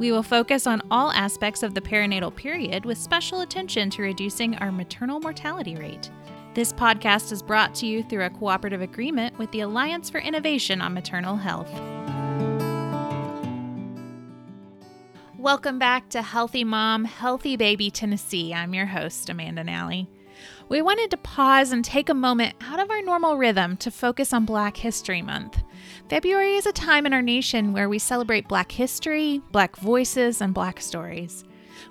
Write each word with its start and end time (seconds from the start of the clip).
We 0.00 0.12
will 0.12 0.22
focus 0.22 0.66
on 0.66 0.80
all 0.90 1.12
aspects 1.12 1.62
of 1.62 1.74
the 1.74 1.82
perinatal 1.82 2.34
period 2.34 2.86
with 2.86 2.96
special 2.96 3.42
attention 3.42 3.90
to 3.90 4.02
reducing 4.02 4.54
our 4.56 4.72
maternal 4.72 5.20
mortality 5.20 5.76
rate. 5.76 6.10
This 6.54 6.72
podcast 6.72 7.32
is 7.32 7.42
brought 7.42 7.74
to 7.74 7.86
you 7.86 8.02
through 8.02 8.24
a 8.24 8.30
cooperative 8.30 8.80
agreement 8.80 9.36
with 9.36 9.50
the 9.50 9.60
Alliance 9.60 10.08
for 10.08 10.16
Innovation 10.16 10.80
on 10.80 10.94
Maternal 10.94 11.36
Health. 11.36 11.70
Welcome 15.36 15.78
back 15.78 16.08
to 16.08 16.22
Healthy 16.22 16.64
Mom, 16.64 17.04
Healthy 17.04 17.56
Baby 17.58 17.90
Tennessee. 17.90 18.54
I'm 18.54 18.72
your 18.72 18.86
host, 18.86 19.28
Amanda 19.28 19.64
Nally 19.64 20.08
we 20.70 20.80
wanted 20.82 21.10
to 21.10 21.16
pause 21.16 21.72
and 21.72 21.84
take 21.84 22.08
a 22.08 22.14
moment 22.14 22.54
out 22.60 22.78
of 22.78 22.90
our 22.90 23.02
normal 23.02 23.36
rhythm 23.36 23.76
to 23.78 23.90
focus 23.90 24.32
on 24.32 24.44
Black 24.44 24.76
History 24.76 25.20
Month. 25.20 25.62
February 26.10 26.56
is 26.56 26.66
a 26.66 26.72
time 26.72 27.06
in 27.06 27.12
our 27.12 27.22
nation 27.22 27.72
where 27.72 27.88
we 27.88 28.00
celebrate 28.00 28.48
Black 28.48 28.72
history, 28.72 29.40
Black 29.52 29.76
voices, 29.76 30.40
and 30.40 30.52
Black 30.52 30.80
stories. 30.80 31.44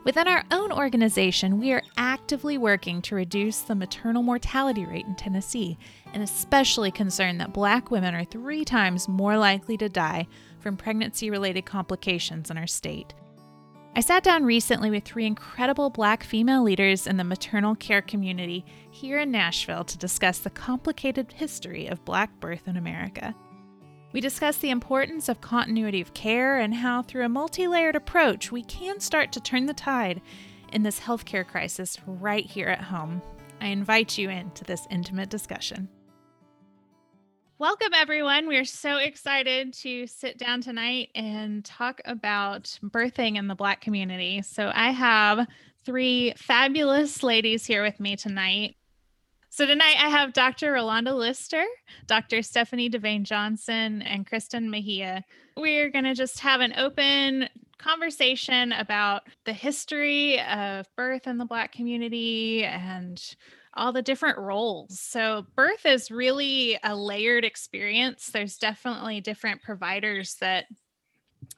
Within 0.04 0.28
our 0.28 0.44
own 0.52 0.74
organization, 0.74 1.58
we 1.58 1.72
are 1.72 1.82
actively 1.96 2.58
working 2.58 3.02
to 3.04 3.16
reduce 3.16 3.62
the 3.62 3.76
maternal 3.76 4.22
mortality 4.22 4.86
rate 4.86 5.06
in 5.06 5.16
Tennessee, 5.16 5.78
and 6.14 6.22
especially 6.22 6.92
concerned 6.92 7.40
that 7.40 7.54
Black 7.54 7.92
women 7.92 8.14
are 8.14 8.26
three 8.26 8.66
times 8.66 9.08
more 9.08 9.38
likely 9.38 9.78
to 9.78 9.88
die 9.88 10.28
from 10.60 10.76
pregnancy 10.76 11.30
related 11.30 11.66
complications 11.66 12.52
in 12.52 12.58
our 12.58 12.68
state. 12.68 13.14
I 13.96 14.02
sat 14.02 14.24
down 14.24 14.44
recently 14.44 14.92
with 14.92 15.06
three 15.06 15.28
incredible 15.28 15.90
Black 15.90 16.26
female 16.26 16.64
leaders 16.64 17.08
in 17.08 17.16
the 17.16 17.24
maternal 17.24 17.74
care 17.74 18.02
community 18.02 18.66
here 18.92 19.20
in 19.20 19.32
Nashville 19.32 19.86
to 19.86 19.98
discuss 19.98 20.40
the 20.40 20.50
complicated 20.50 21.32
history 21.32 21.88
of 21.88 22.04
Black 22.04 22.38
birth 22.42 22.68
in 22.68 22.76
America. 22.76 23.34
We 24.12 24.22
discussed 24.22 24.62
the 24.62 24.72
importance 24.72 25.30
of 25.30 25.40
continuity 25.40 26.02
of 26.02 26.16
care 26.16 26.58
and 26.58 26.74
how, 26.74 27.04
through 27.04 27.26
a 27.26 27.30
multi 27.30 27.68
layered 27.68 27.96
approach, 27.96 28.52
we 28.52 28.64
can 28.64 29.00
start 29.00 29.32
to 29.34 29.40
turn 29.40 29.68
the 29.68 29.74
tide 29.74 30.20
in 30.74 30.82
this 30.82 31.00
healthcare 31.00 31.46
crisis 31.46 32.00
right 32.08 32.46
here 32.46 32.70
at 32.70 32.82
home. 32.82 33.22
I 33.62 33.68
invite 33.68 34.18
you 34.18 34.32
into 34.32 34.64
this 34.64 34.88
intimate 34.90 35.30
discussion. 35.30 35.90
Welcome, 37.60 37.94
everyone. 37.94 38.48
We're 38.48 38.66
so 38.66 38.98
excited 38.98 39.74
to 39.74 40.08
sit 40.08 40.40
down 40.40 40.62
tonight 40.62 41.10
and 41.14 41.64
talk 41.64 42.02
about 42.06 42.80
birthing 42.82 43.38
in 43.38 43.48
the 43.48 43.54
Black 43.54 43.80
community. 43.80 44.42
So, 44.42 44.72
I 44.74 44.90
have 44.90 45.46
three 45.86 46.34
fabulous 46.36 47.22
ladies 47.22 47.64
here 47.64 47.84
with 47.84 48.00
me 48.00 48.16
tonight. 48.16 48.76
So, 49.60 49.66
tonight 49.66 49.98
I 50.00 50.08
have 50.08 50.32
Dr. 50.32 50.72
Rolanda 50.72 51.14
Lister, 51.14 51.66
Dr. 52.08 52.42
Stephanie 52.42 52.90
Devane 52.90 53.24
Johnson, 53.24 54.02
and 54.04 54.26
Kristen 54.26 54.70
Mejia. 54.70 55.22
We're 55.58 55.90
going 55.90 56.06
to 56.06 56.16
just 56.16 56.40
have 56.40 56.62
an 56.62 56.72
open 56.78 57.50
conversation 57.78 58.72
about 58.72 59.24
the 59.44 59.52
history 59.52 60.40
of 60.40 60.86
birth 60.96 61.28
in 61.28 61.38
the 61.38 61.44
Black 61.44 61.74
community 61.74 62.64
and 62.64 63.22
all 63.74 63.92
the 63.92 64.02
different 64.02 64.38
roles. 64.38 64.98
So, 64.98 65.46
birth 65.58 65.86
is 65.86 66.10
really 66.10 66.80
a 66.82 66.96
layered 66.96 67.44
experience. 67.44 68.28
There's 68.28 68.56
definitely 68.56 69.20
different 69.20 69.62
providers 69.62 70.38
that 70.40 70.68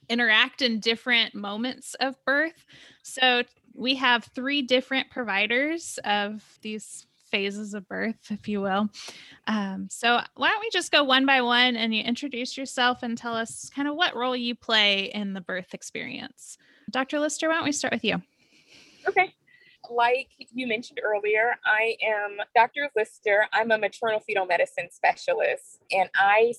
interact 0.10 0.64
in 0.64 0.80
different 0.80 1.36
moments 1.36 1.94
of 2.00 2.16
birth. 2.26 2.66
So, 3.04 3.44
we 3.76 3.94
have 3.98 4.24
three 4.34 4.64
different 4.64 5.12
providers 5.12 6.00
of 6.04 6.44
these 6.64 7.06
phases 7.32 7.74
of 7.74 7.88
birth, 7.88 8.30
if 8.30 8.48
you 8.48 8.62
will. 8.62 8.90
Um, 9.48 9.88
so, 9.90 10.20
why 10.36 10.50
don't 10.50 10.62
we 10.62 10.70
just 10.72 10.92
go 10.92 11.04
one 11.04 11.26
by 11.26 11.42
one 11.42 11.76
and 11.76 11.96
you 11.96 12.04
introduce 12.04 12.58
yourself 12.58 13.04
and 13.04 13.18
tell 13.18 13.36
us 13.36 13.70
kind 13.74 13.88
of 13.88 13.96
what 13.96 14.16
role 14.16 14.36
you 14.36 14.54
play 14.54 15.06
in 15.14 15.34
the 15.34 15.42
birth 15.42 15.74
experience? 15.74 16.58
Dr. 16.90 17.20
Lister, 17.20 17.48
why 17.48 17.56
don't 17.56 17.64
we 17.64 17.72
start 17.72 17.94
with 17.94 18.04
you? 18.04 18.22
Okay 19.08 19.34
like 19.90 20.30
you 20.54 20.68
mentioned 20.68 21.00
earlier, 21.04 21.56
I 21.66 21.98
am 22.06 22.38
Dr. 22.56 22.90
Lister. 22.96 23.46
I'm 23.52 23.72
a 23.72 23.78
maternal 23.78 24.20
fetal 24.20 24.46
medicine 24.46 24.90
specialist, 24.92 25.80
and 25.92 26.10
I 26.16 26.54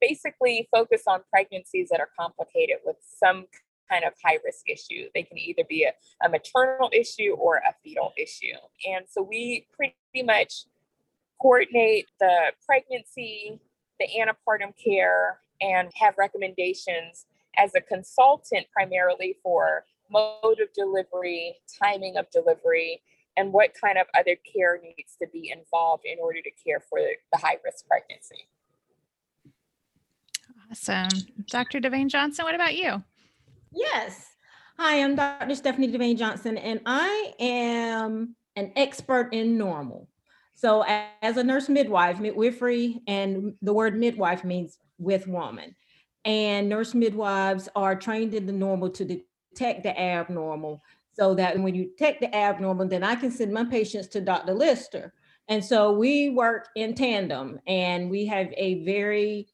basically 0.00 0.68
focus 0.70 1.02
on 1.06 1.20
pregnancies 1.30 1.88
that 1.90 2.00
are 2.00 2.10
complicated 2.18 2.76
with 2.84 2.96
some 3.00 3.46
kind 3.92 4.04
of 4.04 4.12
high 4.24 4.38
risk 4.44 4.68
issue. 4.68 5.08
They 5.14 5.22
can 5.22 5.38
either 5.38 5.64
be 5.68 5.84
a, 5.84 5.92
a 6.24 6.28
maternal 6.28 6.90
issue 6.92 7.34
or 7.38 7.56
a 7.56 7.74
fetal 7.82 8.12
issue. 8.16 8.56
And 8.90 9.04
so 9.10 9.22
we 9.22 9.66
pretty 9.76 10.22
much 10.24 10.64
coordinate 11.40 12.06
the 12.20 12.52
pregnancy, 12.66 13.60
the 14.00 14.06
antepartum 14.18 14.72
care, 14.82 15.40
and 15.60 15.90
have 16.00 16.14
recommendations 16.18 17.26
as 17.58 17.72
a 17.74 17.80
consultant 17.80 18.66
primarily 18.72 19.36
for 19.42 19.84
mode 20.10 20.60
of 20.60 20.72
delivery, 20.74 21.56
timing 21.82 22.16
of 22.16 22.30
delivery, 22.30 23.02
and 23.36 23.52
what 23.52 23.70
kind 23.78 23.98
of 23.98 24.06
other 24.18 24.36
care 24.36 24.80
needs 24.82 25.16
to 25.20 25.26
be 25.32 25.52
involved 25.54 26.04
in 26.04 26.18
order 26.20 26.40
to 26.42 26.50
care 26.64 26.80
for 26.80 26.98
the 27.32 27.38
high 27.38 27.56
risk 27.64 27.86
pregnancy. 27.86 28.48
Awesome. 30.70 31.34
Dr. 31.50 31.80
Devane 31.80 32.08
Johnson, 32.08 32.44
what 32.44 32.54
about 32.54 32.74
you? 32.74 33.02
Yes. 33.74 34.28
Hi, 34.78 35.02
I'm 35.02 35.14
Dr. 35.14 35.54
Stephanie 35.54 35.90
Devane 35.90 36.18
Johnson, 36.18 36.58
and 36.58 36.80
I 36.84 37.32
am 37.40 38.36
an 38.56 38.72
expert 38.76 39.32
in 39.32 39.56
normal. 39.56 40.08
So, 40.54 40.84
as 41.22 41.38
a 41.38 41.44
nurse 41.44 41.68
midwife, 41.68 42.20
midwifery, 42.20 43.00
and 43.06 43.54
the 43.62 43.72
word 43.72 43.98
midwife 43.98 44.44
means 44.44 44.78
with 44.98 45.26
woman. 45.26 45.74
And 46.24 46.68
nurse 46.68 46.94
midwives 46.94 47.68
are 47.74 47.96
trained 47.96 48.34
in 48.34 48.46
the 48.46 48.52
normal 48.52 48.90
to 48.90 49.04
detect 49.04 49.82
the 49.82 49.98
abnormal 49.98 50.82
so 51.14 51.34
that 51.34 51.58
when 51.58 51.74
you 51.74 51.86
detect 51.86 52.20
the 52.20 52.34
abnormal, 52.34 52.88
then 52.88 53.02
I 53.02 53.14
can 53.14 53.30
send 53.30 53.52
my 53.52 53.64
patients 53.64 54.08
to 54.08 54.20
Dr. 54.20 54.54
Lister. 54.54 55.14
And 55.48 55.64
so 55.64 55.92
we 55.92 56.30
work 56.30 56.68
in 56.76 56.94
tandem 56.94 57.58
and 57.66 58.10
we 58.10 58.26
have 58.26 58.48
a 58.56 58.84
very 58.84 59.48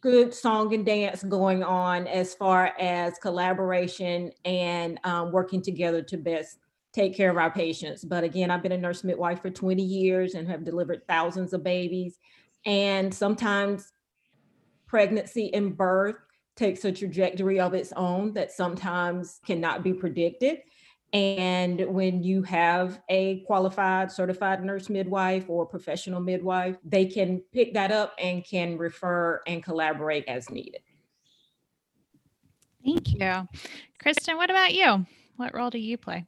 good 0.00 0.32
song 0.32 0.72
and 0.74 0.84
dance 0.86 1.22
going 1.22 1.62
on 1.62 2.06
as 2.06 2.34
far 2.34 2.72
as 2.78 3.18
collaboration 3.18 4.32
and 4.44 4.98
um, 5.04 5.30
working 5.30 5.60
together 5.60 6.02
to 6.02 6.16
best 6.16 6.58
take 6.92 7.14
care 7.14 7.30
of 7.30 7.36
our 7.36 7.50
patients. 7.50 8.04
But 8.04 8.24
again, 8.24 8.50
I've 8.50 8.62
been 8.62 8.72
a 8.72 8.78
nurse 8.78 9.04
midwife 9.04 9.42
for 9.42 9.50
20 9.50 9.82
years 9.82 10.34
and 10.34 10.48
have 10.48 10.64
delivered 10.64 11.06
thousands 11.06 11.52
of 11.52 11.62
babies. 11.62 12.18
And 12.66 13.14
sometimes 13.14 13.92
pregnancy 14.86 15.52
and 15.54 15.76
birth 15.76 16.16
takes 16.56 16.84
a 16.84 16.92
trajectory 16.92 17.60
of 17.60 17.74
its 17.74 17.92
own 17.92 18.32
that 18.34 18.50
sometimes 18.50 19.40
cannot 19.46 19.84
be 19.84 19.92
predicted. 19.92 20.58
And 21.12 21.80
when 21.88 22.22
you 22.22 22.42
have 22.42 23.00
a 23.08 23.40
qualified, 23.40 24.12
certified 24.12 24.64
nurse 24.64 24.88
midwife 24.88 25.48
or 25.48 25.66
professional 25.66 26.20
midwife, 26.20 26.76
they 26.84 27.06
can 27.06 27.42
pick 27.52 27.74
that 27.74 27.90
up 27.90 28.14
and 28.18 28.44
can 28.44 28.78
refer 28.78 29.40
and 29.46 29.62
collaborate 29.62 30.24
as 30.28 30.50
needed. 30.50 30.82
Thank 32.84 33.12
you. 33.12 33.48
Kristen, 33.98 34.36
what 34.36 34.50
about 34.50 34.72
you? 34.72 35.04
What 35.36 35.54
role 35.54 35.70
do 35.70 35.78
you 35.78 35.98
play? 35.98 36.26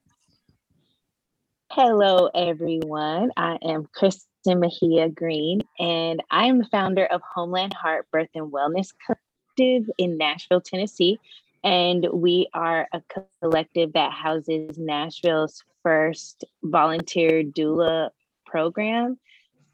Hello, 1.71 2.29
everyone. 2.35 3.31
I 3.37 3.59
am 3.63 3.89
Kristen 3.95 4.61
Mejia 4.61 5.09
Green, 5.09 5.63
and 5.79 6.23
I 6.31 6.47
am 6.47 6.59
the 6.59 6.67
founder 6.67 7.07
of 7.07 7.23
Homeland 7.35 7.73
Heart 7.73 8.09
Birth 8.11 8.29
and 8.35 8.53
Wellness 8.53 8.89
collective 9.07 9.91
in 9.97 10.19
Nashville, 10.19 10.61
Tennessee. 10.61 11.19
And 11.65 12.07
we 12.13 12.49
are 12.55 12.89
a 12.93 13.03
collective 13.41 13.93
that 13.93 14.13
houses 14.13 14.79
Nashville's 14.79 15.63
first 15.83 16.45
volunteer 16.63 17.43
doula 17.43 18.11
program 18.47 19.19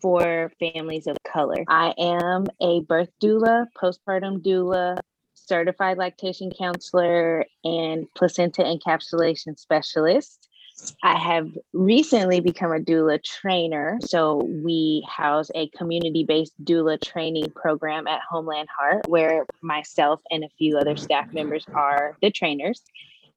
for 0.01 0.53
families 0.59 1.07
of 1.07 1.17
color. 1.27 1.65
I 1.69 1.95
am 1.99 2.47
a 2.61 2.81
birth 2.83 3.11
doula, 3.23 3.67
postpartum 3.81 4.43
doula, 4.43 4.99
certified 5.35 5.99
lactation 5.99 6.51
counselor, 6.57 7.45
and 7.65 8.07
placenta 8.15 8.63
encapsulation 8.63 9.59
specialist. 9.59 10.48
I 11.03 11.17
have 11.17 11.51
recently 11.73 12.41
become 12.41 12.73
a 12.73 12.79
doula 12.79 13.23
trainer. 13.23 13.99
So 14.03 14.45
we 14.45 15.07
house 15.09 15.51
a 15.55 15.69
community 15.71 16.25
based 16.25 16.53
doula 16.65 17.01
training 17.01 17.51
program 17.51 18.07
at 18.07 18.21
Homeland 18.29 18.69
Heart, 18.77 19.09
where 19.09 19.47
myself 19.61 20.21
and 20.31 20.45
a 20.45 20.49
few 20.59 20.77
other 20.79 20.97
staff 20.97 21.33
members 21.33 21.65
are 21.75 22.17
the 22.23 22.31
trainers. 22.31 22.83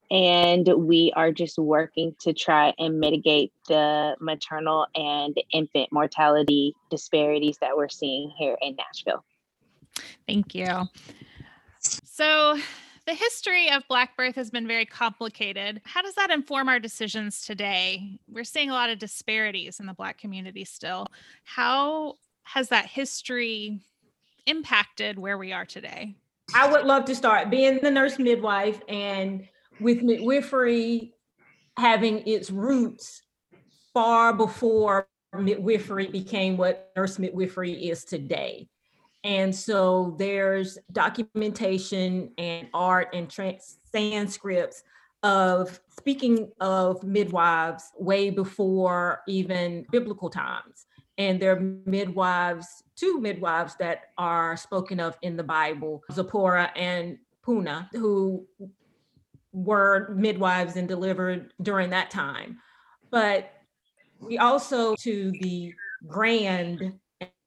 And 0.09 0.67
we 0.75 1.13
are 1.15 1.31
just 1.31 1.57
working 1.57 2.15
to 2.21 2.33
try 2.33 2.73
and 2.77 2.99
mitigate 2.99 3.53
the 3.69 4.17
maternal 4.19 4.85
and 4.93 5.35
infant 5.53 5.89
mortality 5.91 6.75
disparities 6.89 7.57
that 7.61 7.77
we're 7.77 7.89
seeing 7.89 8.29
here 8.37 8.57
in 8.61 8.75
Nashville. 8.75 9.23
Thank 10.27 10.53
you. 10.53 10.67
So, 11.79 12.59
the 13.11 13.17
history 13.17 13.69
of 13.69 13.85
Black 13.89 14.15
birth 14.15 14.35
has 14.35 14.49
been 14.49 14.65
very 14.65 14.85
complicated. 14.85 15.81
How 15.83 16.01
does 16.01 16.15
that 16.15 16.31
inform 16.31 16.69
our 16.69 16.79
decisions 16.79 17.45
today? 17.45 18.17
We're 18.29 18.45
seeing 18.45 18.69
a 18.69 18.73
lot 18.73 18.89
of 18.89 18.99
disparities 18.99 19.81
in 19.81 19.85
the 19.85 19.93
Black 19.93 20.17
community 20.17 20.63
still. 20.63 21.07
How 21.43 22.15
has 22.43 22.69
that 22.69 22.85
history 22.85 23.81
impacted 24.45 25.19
where 25.19 25.37
we 25.37 25.51
are 25.51 25.65
today? 25.65 26.15
I 26.55 26.71
would 26.71 26.85
love 26.85 27.03
to 27.05 27.15
start 27.15 27.49
being 27.49 27.79
the 27.81 27.91
nurse 27.91 28.17
midwife 28.17 28.79
and 28.87 29.45
with 29.81 30.03
midwifery 30.03 31.13
having 31.75 32.25
its 32.25 32.49
roots 32.49 33.23
far 33.93 34.31
before 34.31 35.09
midwifery 35.37 36.07
became 36.07 36.55
what 36.55 36.93
nurse 36.95 37.19
midwifery 37.19 37.73
is 37.89 38.05
today. 38.05 38.69
And 39.23 39.55
so 39.55 40.15
there's 40.17 40.77
documentation 40.91 42.31
and 42.37 42.67
art 42.73 43.09
and 43.13 43.29
trans- 43.29 43.77
transcripts 43.91 44.83
of 45.23 45.79
speaking 45.95 46.51
of 46.59 47.03
midwives 47.03 47.91
way 47.97 48.31
before 48.31 49.21
even 49.27 49.85
biblical 49.91 50.29
times. 50.29 50.87
And 51.17 51.39
there 51.39 51.55
are 51.55 51.59
midwives, 51.85 52.83
two 52.95 53.19
midwives 53.19 53.75
that 53.75 54.05
are 54.17 54.57
spoken 54.57 54.99
of 54.99 55.17
in 55.21 55.37
the 55.37 55.43
Bible, 55.43 56.01
Zipporah 56.11 56.71
and 56.75 57.19
Puna, 57.43 57.89
who 57.91 58.47
were 59.51 60.13
midwives 60.15 60.77
and 60.77 60.87
delivered 60.87 61.53
during 61.61 61.91
that 61.91 62.09
time. 62.09 62.57
But 63.11 63.51
we 64.19 64.37
also 64.37 64.95
to 64.95 65.31
the 65.41 65.73
grand 66.07 66.93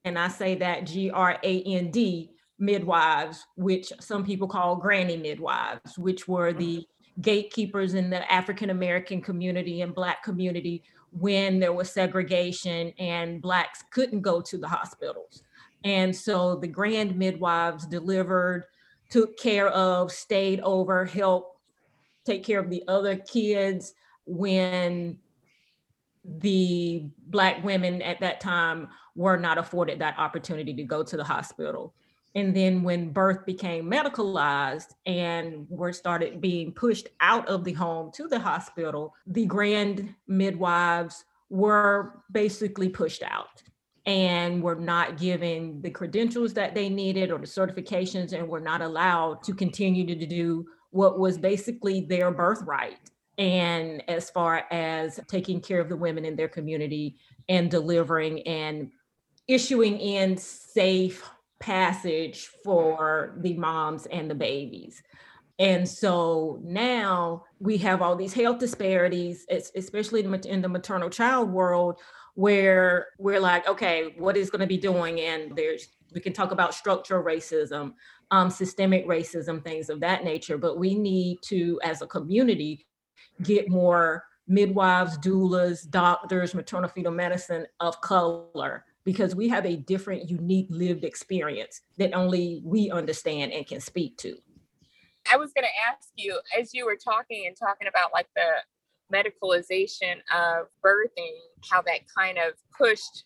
and 0.04 0.18
I 0.18 0.28
say 0.28 0.54
that 0.56 0.86
G 0.86 1.10
R 1.10 1.38
A 1.42 1.62
N 1.62 1.90
D 1.90 2.30
midwives, 2.58 3.46
which 3.56 3.92
some 4.00 4.24
people 4.24 4.46
call 4.48 4.76
granny 4.76 5.16
midwives, 5.16 5.98
which 5.98 6.28
were 6.28 6.52
the 6.52 6.78
mm-hmm. 6.78 7.20
gatekeepers 7.20 7.94
in 7.94 8.10
the 8.10 8.30
African 8.32 8.70
American 8.70 9.20
community 9.20 9.80
and 9.80 9.94
Black 9.94 10.22
community 10.22 10.82
when 11.10 11.60
there 11.60 11.72
was 11.72 11.90
segregation 11.90 12.92
and 12.98 13.40
Blacks 13.40 13.84
couldn't 13.92 14.20
go 14.20 14.40
to 14.40 14.58
the 14.58 14.68
hospitals. 14.68 15.42
And 15.84 16.14
so 16.14 16.56
the 16.56 16.66
grand 16.66 17.16
midwives 17.16 17.86
delivered, 17.86 18.64
took 19.10 19.38
care 19.38 19.68
of, 19.68 20.10
stayed 20.10 20.60
over, 20.60 21.04
helped 21.04 21.58
take 22.24 22.42
care 22.42 22.58
of 22.58 22.70
the 22.70 22.82
other 22.88 23.16
kids 23.16 23.94
when 24.26 25.18
the 26.24 27.04
Black 27.26 27.62
women 27.64 28.02
at 28.02 28.20
that 28.20 28.40
time 28.40 28.88
were 29.14 29.36
not 29.36 29.58
afforded 29.58 29.98
that 29.98 30.18
opportunity 30.18 30.74
to 30.74 30.82
go 30.82 31.02
to 31.02 31.16
the 31.16 31.24
hospital. 31.24 31.94
And 32.34 32.54
then 32.54 32.82
when 32.82 33.12
birth 33.12 33.46
became 33.46 33.88
medicalized 33.88 34.94
and 35.06 35.66
were 35.70 35.92
started 35.92 36.40
being 36.40 36.72
pushed 36.72 37.08
out 37.20 37.46
of 37.46 37.64
the 37.64 37.74
home 37.74 38.10
to 38.14 38.26
the 38.26 38.40
hospital, 38.40 39.14
the 39.26 39.46
grand 39.46 40.14
midwives 40.26 41.24
were 41.48 42.22
basically 42.32 42.88
pushed 42.88 43.22
out 43.22 43.62
and 44.06 44.62
were 44.62 44.74
not 44.74 45.16
given 45.16 45.80
the 45.80 45.90
credentials 45.90 46.52
that 46.54 46.74
they 46.74 46.88
needed 46.88 47.30
or 47.30 47.38
the 47.38 47.46
certifications 47.46 48.32
and 48.32 48.48
were 48.48 48.60
not 48.60 48.82
allowed 48.82 49.42
to 49.44 49.54
continue 49.54 50.04
to 50.04 50.26
do 50.26 50.66
what 50.90 51.18
was 51.18 51.38
basically 51.38 52.00
their 52.00 52.30
birthright 52.30 53.10
and 53.38 54.02
as 54.08 54.30
far 54.30 54.64
as 54.70 55.18
taking 55.28 55.60
care 55.60 55.80
of 55.80 55.88
the 55.88 55.96
women 55.96 56.24
in 56.24 56.36
their 56.36 56.48
community 56.48 57.16
and 57.48 57.70
delivering 57.70 58.40
and 58.42 58.90
issuing 59.48 59.98
in 59.98 60.36
safe 60.36 61.28
passage 61.60 62.48
for 62.62 63.36
the 63.38 63.54
moms 63.54 64.06
and 64.06 64.30
the 64.30 64.34
babies. 64.34 65.02
And 65.58 65.88
so 65.88 66.60
now 66.64 67.44
we 67.60 67.76
have 67.78 68.02
all 68.02 68.16
these 68.16 68.32
health 68.32 68.58
disparities, 68.58 69.46
especially 69.76 70.24
in 70.24 70.62
the 70.62 70.68
maternal 70.68 71.10
child 71.10 71.50
world, 71.50 72.00
where 72.34 73.06
we're 73.18 73.40
like, 73.40 73.68
okay, 73.68 74.14
what 74.18 74.36
is 74.36 74.50
going 74.50 74.60
to 74.60 74.66
be 74.66 74.76
doing? 74.76 75.20
And 75.20 75.54
there's, 75.56 75.88
we 76.12 76.20
can 76.20 76.32
talk 76.32 76.50
about 76.50 76.74
structural 76.74 77.22
racism, 77.22 77.94
um, 78.32 78.50
systemic 78.50 79.06
racism, 79.06 79.62
things 79.62 79.88
of 79.90 80.00
that 80.00 80.24
nature. 80.24 80.58
But 80.58 80.78
we 80.78 80.96
need 80.96 81.38
to, 81.44 81.78
as 81.84 82.02
a 82.02 82.06
community, 82.06 82.84
get 83.42 83.68
more 83.68 84.24
midwives, 84.46 85.18
doulas, 85.18 85.88
doctors, 85.88 86.54
maternal 86.54 86.88
fetal 86.88 87.12
medicine 87.12 87.66
of 87.80 88.00
color 88.00 88.84
because 89.04 89.34
we 89.34 89.48
have 89.48 89.66
a 89.66 89.76
different, 89.76 90.28
unique 90.28 90.66
lived 90.70 91.04
experience 91.04 91.82
that 91.98 92.14
only 92.14 92.62
we 92.64 92.90
understand 92.90 93.52
and 93.52 93.66
can 93.66 93.80
speak 93.80 94.16
to. 94.18 94.36
I 95.32 95.36
was 95.36 95.52
going 95.52 95.64
to 95.64 95.90
ask 95.90 96.08
you, 96.16 96.38
as 96.58 96.74
you 96.74 96.84
were 96.84 96.96
talking 96.96 97.44
and 97.46 97.56
talking 97.56 97.88
about 97.88 98.12
like 98.12 98.28
the 98.34 98.48
medicalization 99.12 100.16
of 100.34 100.66
birthing, 100.84 101.36
how 101.70 101.82
that 101.82 102.00
kind 102.16 102.38
of 102.38 102.54
pushed 102.76 103.24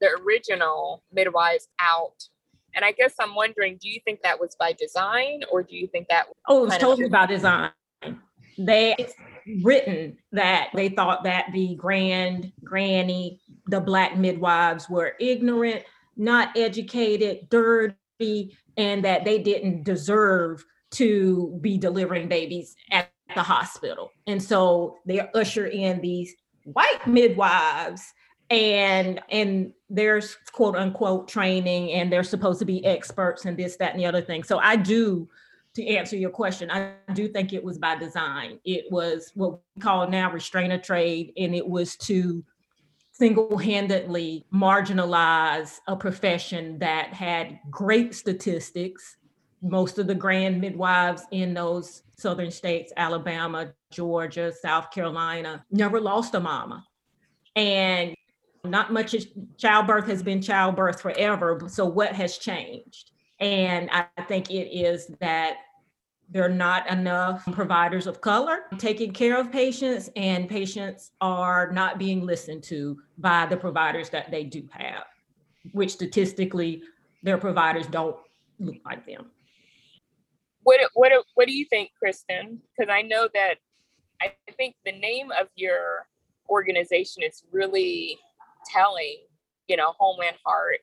the 0.00 0.08
original 0.24 1.02
midwives 1.12 1.68
out. 1.80 2.28
And 2.74 2.84
I 2.84 2.92
guess 2.92 3.14
I'm 3.20 3.34
wondering, 3.34 3.78
do 3.80 3.88
you 3.88 4.00
think 4.04 4.22
that 4.22 4.40
was 4.40 4.56
by 4.58 4.72
design 4.72 5.42
or 5.50 5.62
do 5.62 5.76
you 5.76 5.86
think 5.86 6.08
that? 6.08 6.26
Oh, 6.48 6.64
it 6.64 6.68
was 6.68 6.78
totally 6.78 7.08
by 7.08 7.26
design. 7.26 7.70
They 8.58 8.94
written 9.62 10.16
that 10.32 10.68
they 10.74 10.88
thought 10.88 11.24
that 11.24 11.46
the 11.52 11.74
grand 11.76 12.52
granny, 12.62 13.40
the 13.66 13.80
black 13.80 14.16
midwives 14.16 14.88
were 14.88 15.14
ignorant, 15.20 15.84
not 16.16 16.56
educated, 16.56 17.48
dirty, 17.48 18.56
and 18.76 19.04
that 19.04 19.24
they 19.24 19.38
didn't 19.38 19.84
deserve 19.84 20.64
to 20.92 21.58
be 21.60 21.78
delivering 21.78 22.28
babies 22.28 22.76
at 22.90 23.10
the 23.34 23.42
hospital. 23.42 24.10
And 24.26 24.42
so 24.42 24.98
they 25.06 25.20
usher 25.34 25.66
in 25.66 26.00
these 26.00 26.34
white 26.64 27.06
midwives 27.06 28.12
and 28.50 29.20
and 29.30 29.72
there's 29.88 30.36
quote 30.52 30.76
unquote 30.76 31.26
training 31.26 31.92
and 31.92 32.12
they're 32.12 32.22
supposed 32.22 32.58
to 32.58 32.64
be 32.64 32.84
experts 32.84 33.46
and 33.46 33.56
this 33.56 33.76
that 33.76 33.92
and 33.92 34.00
the 34.00 34.06
other 34.06 34.20
thing 34.20 34.42
so 34.42 34.58
i 34.58 34.76
do 34.76 35.28
to 35.74 35.86
answer 35.86 36.16
your 36.16 36.30
question, 36.30 36.70
I 36.70 36.92
do 37.14 37.28
think 37.28 37.52
it 37.52 37.64
was 37.64 37.78
by 37.78 37.96
design. 37.96 38.58
It 38.64 38.84
was 38.90 39.30
what 39.34 39.60
we 39.74 39.80
call 39.80 40.08
now 40.08 40.30
restraint 40.30 40.72
of 40.72 40.82
trade, 40.82 41.32
and 41.36 41.54
it 41.54 41.66
was 41.66 41.96
to 41.98 42.44
single-handedly 43.12 44.46
marginalize 44.52 45.78
a 45.86 45.96
profession 45.96 46.78
that 46.80 47.14
had 47.14 47.58
great 47.70 48.14
statistics. 48.14 49.16
Most 49.62 49.98
of 49.98 50.06
the 50.06 50.14
grand 50.14 50.60
midwives 50.60 51.22
in 51.30 51.54
those 51.54 52.02
southern 52.18 52.50
states, 52.50 52.92
Alabama, 52.96 53.72
Georgia, 53.92 54.52
South 54.52 54.90
Carolina, 54.90 55.64
never 55.70 56.00
lost 56.00 56.34
a 56.34 56.40
mama. 56.40 56.84
And 57.54 58.14
not 58.64 58.92
much 58.92 59.14
childbirth 59.56 60.06
has 60.06 60.22
been 60.22 60.42
childbirth 60.42 61.00
forever. 61.00 61.60
So 61.68 61.84
what 61.84 62.12
has 62.14 62.38
changed? 62.38 63.11
And 63.42 63.90
I 63.90 64.06
think 64.28 64.52
it 64.52 64.70
is 64.72 65.08
that 65.20 65.56
there 66.30 66.44
are 66.44 66.48
not 66.48 66.88
enough 66.88 67.44
providers 67.52 68.06
of 68.06 68.20
color 68.20 68.60
taking 68.78 69.12
care 69.12 69.36
of 69.38 69.50
patients, 69.50 70.08
and 70.14 70.48
patients 70.48 71.10
are 71.20 71.72
not 71.72 71.98
being 71.98 72.24
listened 72.24 72.62
to 72.64 72.98
by 73.18 73.44
the 73.46 73.56
providers 73.56 74.08
that 74.10 74.30
they 74.30 74.44
do 74.44 74.66
have, 74.70 75.04
which 75.72 75.90
statistically, 75.90 76.82
their 77.24 77.36
providers 77.36 77.86
don't 77.88 78.16
look 78.60 78.76
like 78.84 79.04
them. 79.06 79.26
What, 80.62 80.80
what, 80.94 81.10
what 81.34 81.48
do 81.48 81.52
you 81.52 81.64
think, 81.64 81.90
Kristen? 81.98 82.60
Because 82.78 82.92
I 82.94 83.02
know 83.02 83.28
that 83.34 83.56
I 84.22 84.32
think 84.56 84.76
the 84.84 84.92
name 84.92 85.32
of 85.32 85.48
your 85.56 86.06
organization 86.48 87.24
is 87.24 87.42
really 87.50 88.18
telling, 88.72 89.16
you 89.66 89.76
know, 89.76 89.94
Homeland 89.98 90.36
Heart, 90.46 90.78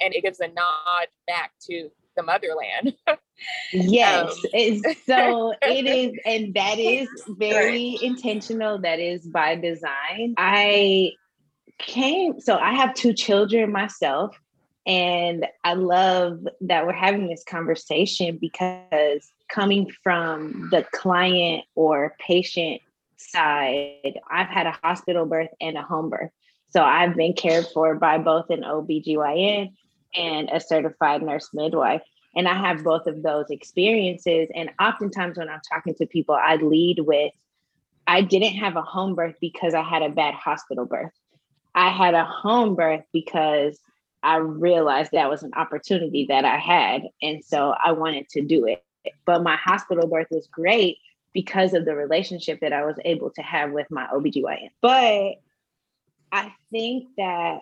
and 0.00 0.12
it 0.12 0.22
gives 0.22 0.40
a 0.40 0.48
nod 0.48 1.06
back 1.28 1.52
to 1.68 1.88
the 2.20 2.26
motherland. 2.26 2.94
yes. 3.72 4.30
Um. 4.54 4.94
so 5.06 5.54
it 5.62 5.86
is, 5.86 6.18
and 6.24 6.54
that 6.54 6.78
is 6.78 7.08
very 7.28 7.96
right. 7.96 8.02
intentional. 8.02 8.78
That 8.78 8.98
is 8.98 9.26
by 9.26 9.56
design. 9.56 10.34
I 10.36 11.12
came, 11.78 12.40
so 12.40 12.56
I 12.56 12.74
have 12.74 12.94
two 12.94 13.12
children 13.12 13.72
myself. 13.72 14.38
And 14.86 15.46
I 15.62 15.74
love 15.74 16.40
that 16.62 16.86
we're 16.86 16.92
having 16.92 17.28
this 17.28 17.44
conversation 17.44 18.38
because 18.40 19.30
coming 19.50 19.90
from 20.02 20.68
the 20.70 20.86
client 20.92 21.64
or 21.74 22.16
patient 22.18 22.80
side, 23.18 24.18
I've 24.28 24.48
had 24.48 24.66
a 24.66 24.78
hospital 24.82 25.26
birth 25.26 25.50
and 25.60 25.76
a 25.76 25.82
home 25.82 26.08
birth. 26.08 26.30
So 26.70 26.82
I've 26.82 27.14
been 27.14 27.34
cared 27.34 27.66
for 27.66 27.94
by 27.96 28.18
both 28.18 28.48
an 28.48 28.62
OBGYN 28.62 29.72
and 30.14 30.48
a 30.52 30.60
certified 30.60 31.22
nurse 31.22 31.50
midwife. 31.52 32.02
And 32.36 32.46
I 32.46 32.54
have 32.54 32.84
both 32.84 33.06
of 33.06 33.22
those 33.22 33.46
experiences. 33.50 34.48
And 34.54 34.70
oftentimes 34.80 35.36
when 35.38 35.48
I'm 35.48 35.60
talking 35.68 35.94
to 35.96 36.06
people, 36.06 36.34
I 36.34 36.56
lead 36.56 37.00
with 37.00 37.32
I 38.06 38.22
didn't 38.22 38.54
have 38.54 38.76
a 38.76 38.82
home 38.82 39.14
birth 39.14 39.36
because 39.40 39.72
I 39.72 39.82
had 39.82 40.02
a 40.02 40.08
bad 40.08 40.34
hospital 40.34 40.84
birth. 40.84 41.12
I 41.74 41.90
had 41.90 42.14
a 42.14 42.24
home 42.24 42.74
birth 42.74 43.04
because 43.12 43.78
I 44.22 44.36
realized 44.36 45.12
that 45.12 45.30
was 45.30 45.44
an 45.44 45.52
opportunity 45.56 46.26
that 46.28 46.44
I 46.44 46.58
had. 46.58 47.02
And 47.22 47.44
so 47.44 47.72
I 47.72 47.92
wanted 47.92 48.28
to 48.30 48.42
do 48.42 48.66
it. 48.66 48.82
But 49.24 49.44
my 49.44 49.56
hospital 49.56 50.08
birth 50.08 50.26
was 50.30 50.48
great 50.48 50.98
because 51.32 51.72
of 51.72 51.84
the 51.84 51.94
relationship 51.94 52.58
that 52.60 52.72
I 52.72 52.84
was 52.84 52.96
able 53.04 53.30
to 53.30 53.42
have 53.42 53.70
with 53.70 53.86
my 53.90 54.06
OBGYN. 54.12 54.70
But 54.82 55.36
I 56.32 56.52
think 56.72 57.08
that 57.16 57.60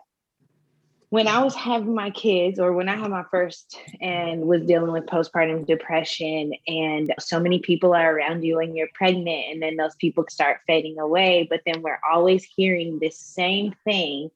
when 1.10 1.26
I 1.26 1.42
was 1.42 1.54
having 1.54 1.94
my 1.94 2.10
kids, 2.10 2.58
or 2.58 2.72
when 2.72 2.88
I 2.88 2.96
had 2.96 3.10
my 3.10 3.24
first 3.30 3.78
and 4.00 4.42
was 4.42 4.62
dealing 4.64 4.92
with 4.92 5.06
postpartum 5.06 5.66
depression, 5.66 6.52
and 6.66 7.14
so 7.18 7.40
many 7.40 7.60
people 7.60 7.94
are 7.94 8.14
around 8.14 8.44
you 8.44 8.58
and 8.58 8.76
you're 8.76 8.88
pregnant, 8.94 9.46
and 9.50 9.62
then 9.62 9.76
those 9.76 9.94
people 9.96 10.24
start 10.28 10.60
fading 10.66 10.98
away, 10.98 11.46
but 11.48 11.60
then 11.64 11.80
we're 11.80 12.00
always 12.10 12.44
hearing 12.44 12.98
this 12.98 13.18
same 13.18 13.74
thing 13.84 14.30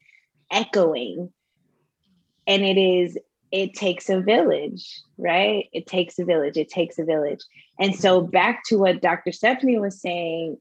echoing. 0.50 1.30
And 2.46 2.64
it 2.64 2.78
is, 2.78 3.18
it 3.50 3.74
takes 3.74 4.08
a 4.08 4.20
village, 4.20 5.00
right? 5.18 5.68
It 5.72 5.86
takes 5.86 6.18
a 6.18 6.24
village. 6.24 6.56
It 6.56 6.70
takes 6.70 6.98
a 6.98 7.04
village. 7.04 7.40
And 7.78 7.94
so, 7.94 8.22
back 8.22 8.62
to 8.66 8.78
what 8.78 9.02
Dr. 9.02 9.30
Stephanie 9.30 9.78
was 9.78 10.00
saying, 10.00 10.56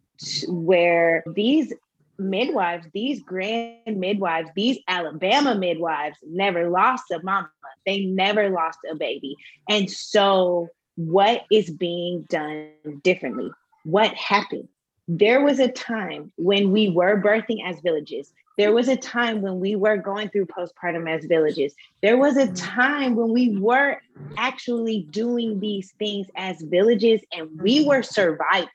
where 0.48 1.24
these 1.34 1.74
midwives, 2.22 2.88
these 2.94 3.22
grand 3.22 3.98
midwives, 3.98 4.50
these 4.56 4.80
Alabama 4.88 5.56
midwives 5.56 6.18
never 6.25 6.70
lost 6.70 7.12
a 7.12 7.22
mama. 7.24 7.50
They 7.86 8.06
never 8.06 8.50
lost 8.50 8.80
a 8.90 8.96
baby. 8.96 9.36
And 9.70 9.90
so, 9.90 10.70
what 10.96 11.44
is 11.51 11.70
being 11.70 12.24
done 12.30 12.70
differently? 13.04 13.51
What 13.84 14.13
happened? 14.13 14.68
There 15.08 15.44
was 15.44 15.60
a 15.60 15.68
time 15.68 16.32
when 16.38 16.72
we 16.72 16.90
were 16.90 17.22
birthing 17.22 17.68
as 17.68 17.80
villages. 17.82 18.32
There 18.58 18.74
was 18.74 18.88
a 18.88 18.98
time 18.98 19.42
when 19.42 19.60
we 19.60 19.75
were 19.75 19.98
going 19.98 20.30
through 20.30 20.48
postpartum 20.48 21.10
as 21.10 21.25
villages. 21.25 21.74
There 22.01 22.18
was 22.18 22.38
a 22.38 22.48
mm. 22.48 22.54
time 22.56 23.16
when 23.16 23.32
we 23.32 23.58
were 23.58 23.98
actually 24.38 25.08
doing 25.10 25.60
these 25.60 25.92
things 25.98 26.28
as 26.36 26.62
villages 26.62 27.22
and 27.32 27.50
we 27.60 27.86
were 27.86 28.04
surviving. 28.04 28.70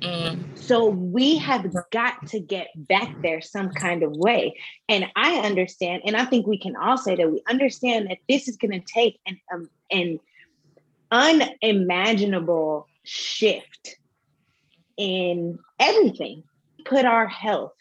Mm. 0.00 0.58
So 0.58 0.86
we 0.88 1.36
have 1.38 1.66
got 1.90 2.26
to 2.28 2.40
get 2.40 2.68
back 2.76 3.20
there 3.22 3.40
some 3.40 3.70
kind 3.70 4.02
of 4.02 4.12
way. 4.12 4.56
And 4.88 5.06
I 5.16 5.38
understand, 5.40 6.02
and 6.06 6.16
I 6.16 6.24
think 6.24 6.46
we 6.46 6.58
can 6.58 6.76
all 6.76 6.96
say 6.96 7.16
that 7.16 7.30
we 7.30 7.42
understand 7.48 8.08
that 8.10 8.18
this 8.28 8.48
is 8.48 8.56
going 8.56 8.80
to 8.80 8.86
take 8.86 9.20
an, 9.26 9.40
um, 9.52 9.70
an 9.90 10.20
unimaginable 11.10 12.86
shift 13.04 13.96
in 14.96 15.58
everything. 15.78 16.44
Put 16.84 17.04
our 17.04 17.28
health 17.28 17.74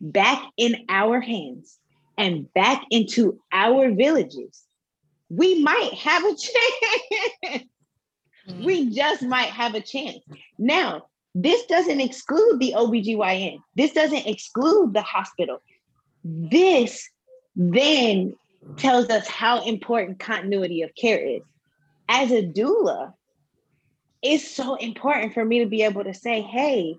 back 0.00 0.42
in 0.56 0.84
our 0.88 1.20
hands 1.20 1.78
and 2.16 2.52
back 2.54 2.84
into 2.90 3.40
our 3.52 3.90
villages. 3.90 4.62
We 5.28 5.62
might 5.62 5.94
have 5.94 6.22
a 6.24 6.36
chance. 7.50 7.64
we 8.62 8.90
just 8.90 9.22
might 9.22 9.48
have 9.48 9.74
a 9.74 9.80
chance. 9.80 10.20
Now, 10.58 11.06
this 11.38 11.66
doesn't 11.66 12.00
exclude 12.00 12.58
the 12.60 12.72
OBGYN. 12.74 13.58
This 13.74 13.92
doesn't 13.92 14.26
exclude 14.26 14.94
the 14.94 15.02
hospital. 15.02 15.60
This 16.24 17.10
then 17.54 18.34
tells 18.78 19.10
us 19.10 19.28
how 19.28 19.62
important 19.64 20.18
continuity 20.18 20.80
of 20.80 20.94
care 20.94 21.18
is. 21.18 21.42
As 22.08 22.32
a 22.32 22.42
doula, 22.42 23.12
it's 24.22 24.50
so 24.50 24.76
important 24.76 25.34
for 25.34 25.44
me 25.44 25.58
to 25.58 25.66
be 25.66 25.82
able 25.82 26.04
to 26.04 26.14
say, 26.14 26.40
hey, 26.40 26.96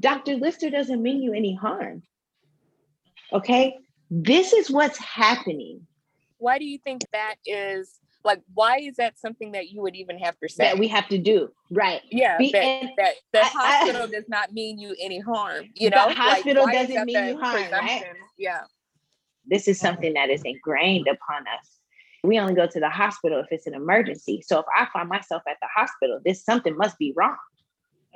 Dr. 0.00 0.36
Lister 0.36 0.70
doesn't 0.70 1.02
mean 1.02 1.22
you 1.22 1.34
any 1.34 1.54
harm. 1.54 2.02
Okay, 3.34 3.76
this 4.10 4.54
is 4.54 4.70
what's 4.70 4.98
happening. 4.98 5.86
Why 6.38 6.58
do 6.58 6.64
you 6.64 6.78
think 6.78 7.02
that 7.12 7.34
is 7.44 8.00
like 8.24 8.40
why 8.54 8.78
is 8.78 8.96
that 8.96 9.18
something 9.18 9.52
that 9.52 9.68
you 9.68 9.82
would 9.82 9.94
even 9.94 10.18
have 10.18 10.38
to 10.38 10.48
say? 10.48 10.64
that 10.64 10.78
we 10.78 10.88
have 10.88 11.08
to 11.08 11.18
do 11.18 11.48
right. 11.70 12.00
Yeah 12.10 12.38
Be, 12.38 12.50
that, 12.52 12.82
that 12.96 13.14
the 13.32 13.40
I, 13.40 13.44
hospital 13.44 14.02
I, 14.02 14.06
does 14.06 14.28
not 14.28 14.52
mean 14.52 14.78
you 14.78 14.94
any 15.00 15.20
harm 15.20 15.66
you 15.74 15.90
know 15.90 16.08
the 16.08 16.14
hospital 16.14 16.64
like, 16.64 16.88
doesn't 16.88 17.04
mean 17.04 17.26
you 17.26 17.38
harm 17.38 17.70
right? 17.72 18.04
yeah. 18.38 18.62
This 19.46 19.68
is 19.68 19.78
something 19.78 20.14
that 20.14 20.30
is 20.30 20.40
ingrained 20.42 21.06
upon 21.06 21.42
us. 21.42 21.78
We 22.22 22.38
only 22.38 22.54
go 22.54 22.66
to 22.66 22.80
the 22.80 22.88
hospital 22.88 23.40
if 23.40 23.48
it's 23.50 23.66
an 23.66 23.74
emergency. 23.74 24.42
So 24.46 24.60
if 24.60 24.66
i 24.76 24.86
find 24.92 25.08
myself 25.08 25.42
at 25.48 25.56
the 25.60 25.68
hospital 25.74 26.20
this 26.24 26.44
something 26.44 26.76
must 26.76 26.98
be 26.98 27.12
wrong. 27.16 27.36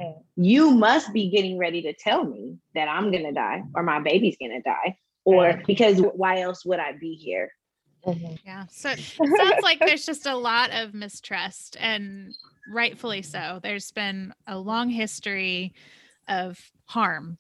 Mm. 0.01 0.23
you 0.37 0.71
must 0.71 1.13
be 1.13 1.29
getting 1.29 1.59
ready 1.59 1.83
to 1.83 1.93
tell 1.93 2.23
me 2.23 2.57
that 2.77 2.87
i'm 2.89 3.11
gonna 3.11 3.33
die 3.33 3.65
or 3.75 3.83
my 3.83 3.99
baby's 3.99 4.37
gonna 4.41 4.63
die 4.63 4.97
or 5.25 5.47
mm. 5.47 5.67
because 5.67 6.01
why 6.15 6.41
else 6.41 6.65
would 6.65 6.79
i 6.79 6.93
be 6.93 7.15
here 7.15 7.51
Mm-hmm. 8.15 8.35
Yeah. 8.45 8.65
So 8.71 8.91
it 8.91 8.99
sounds 9.37 9.63
like 9.63 9.81
there's 9.81 10.07
just 10.07 10.27
a 10.27 10.37
lot 10.37 10.71
of 10.73 10.95
mistrust, 10.95 11.77
and 11.81 12.35
rightfully 12.71 13.23
so. 13.23 13.61
There's 13.63 13.91
been 13.93 14.33
a 14.47 14.59
long 14.59 14.91
history 14.91 15.73
of 16.29 16.59
harm. 16.87 17.39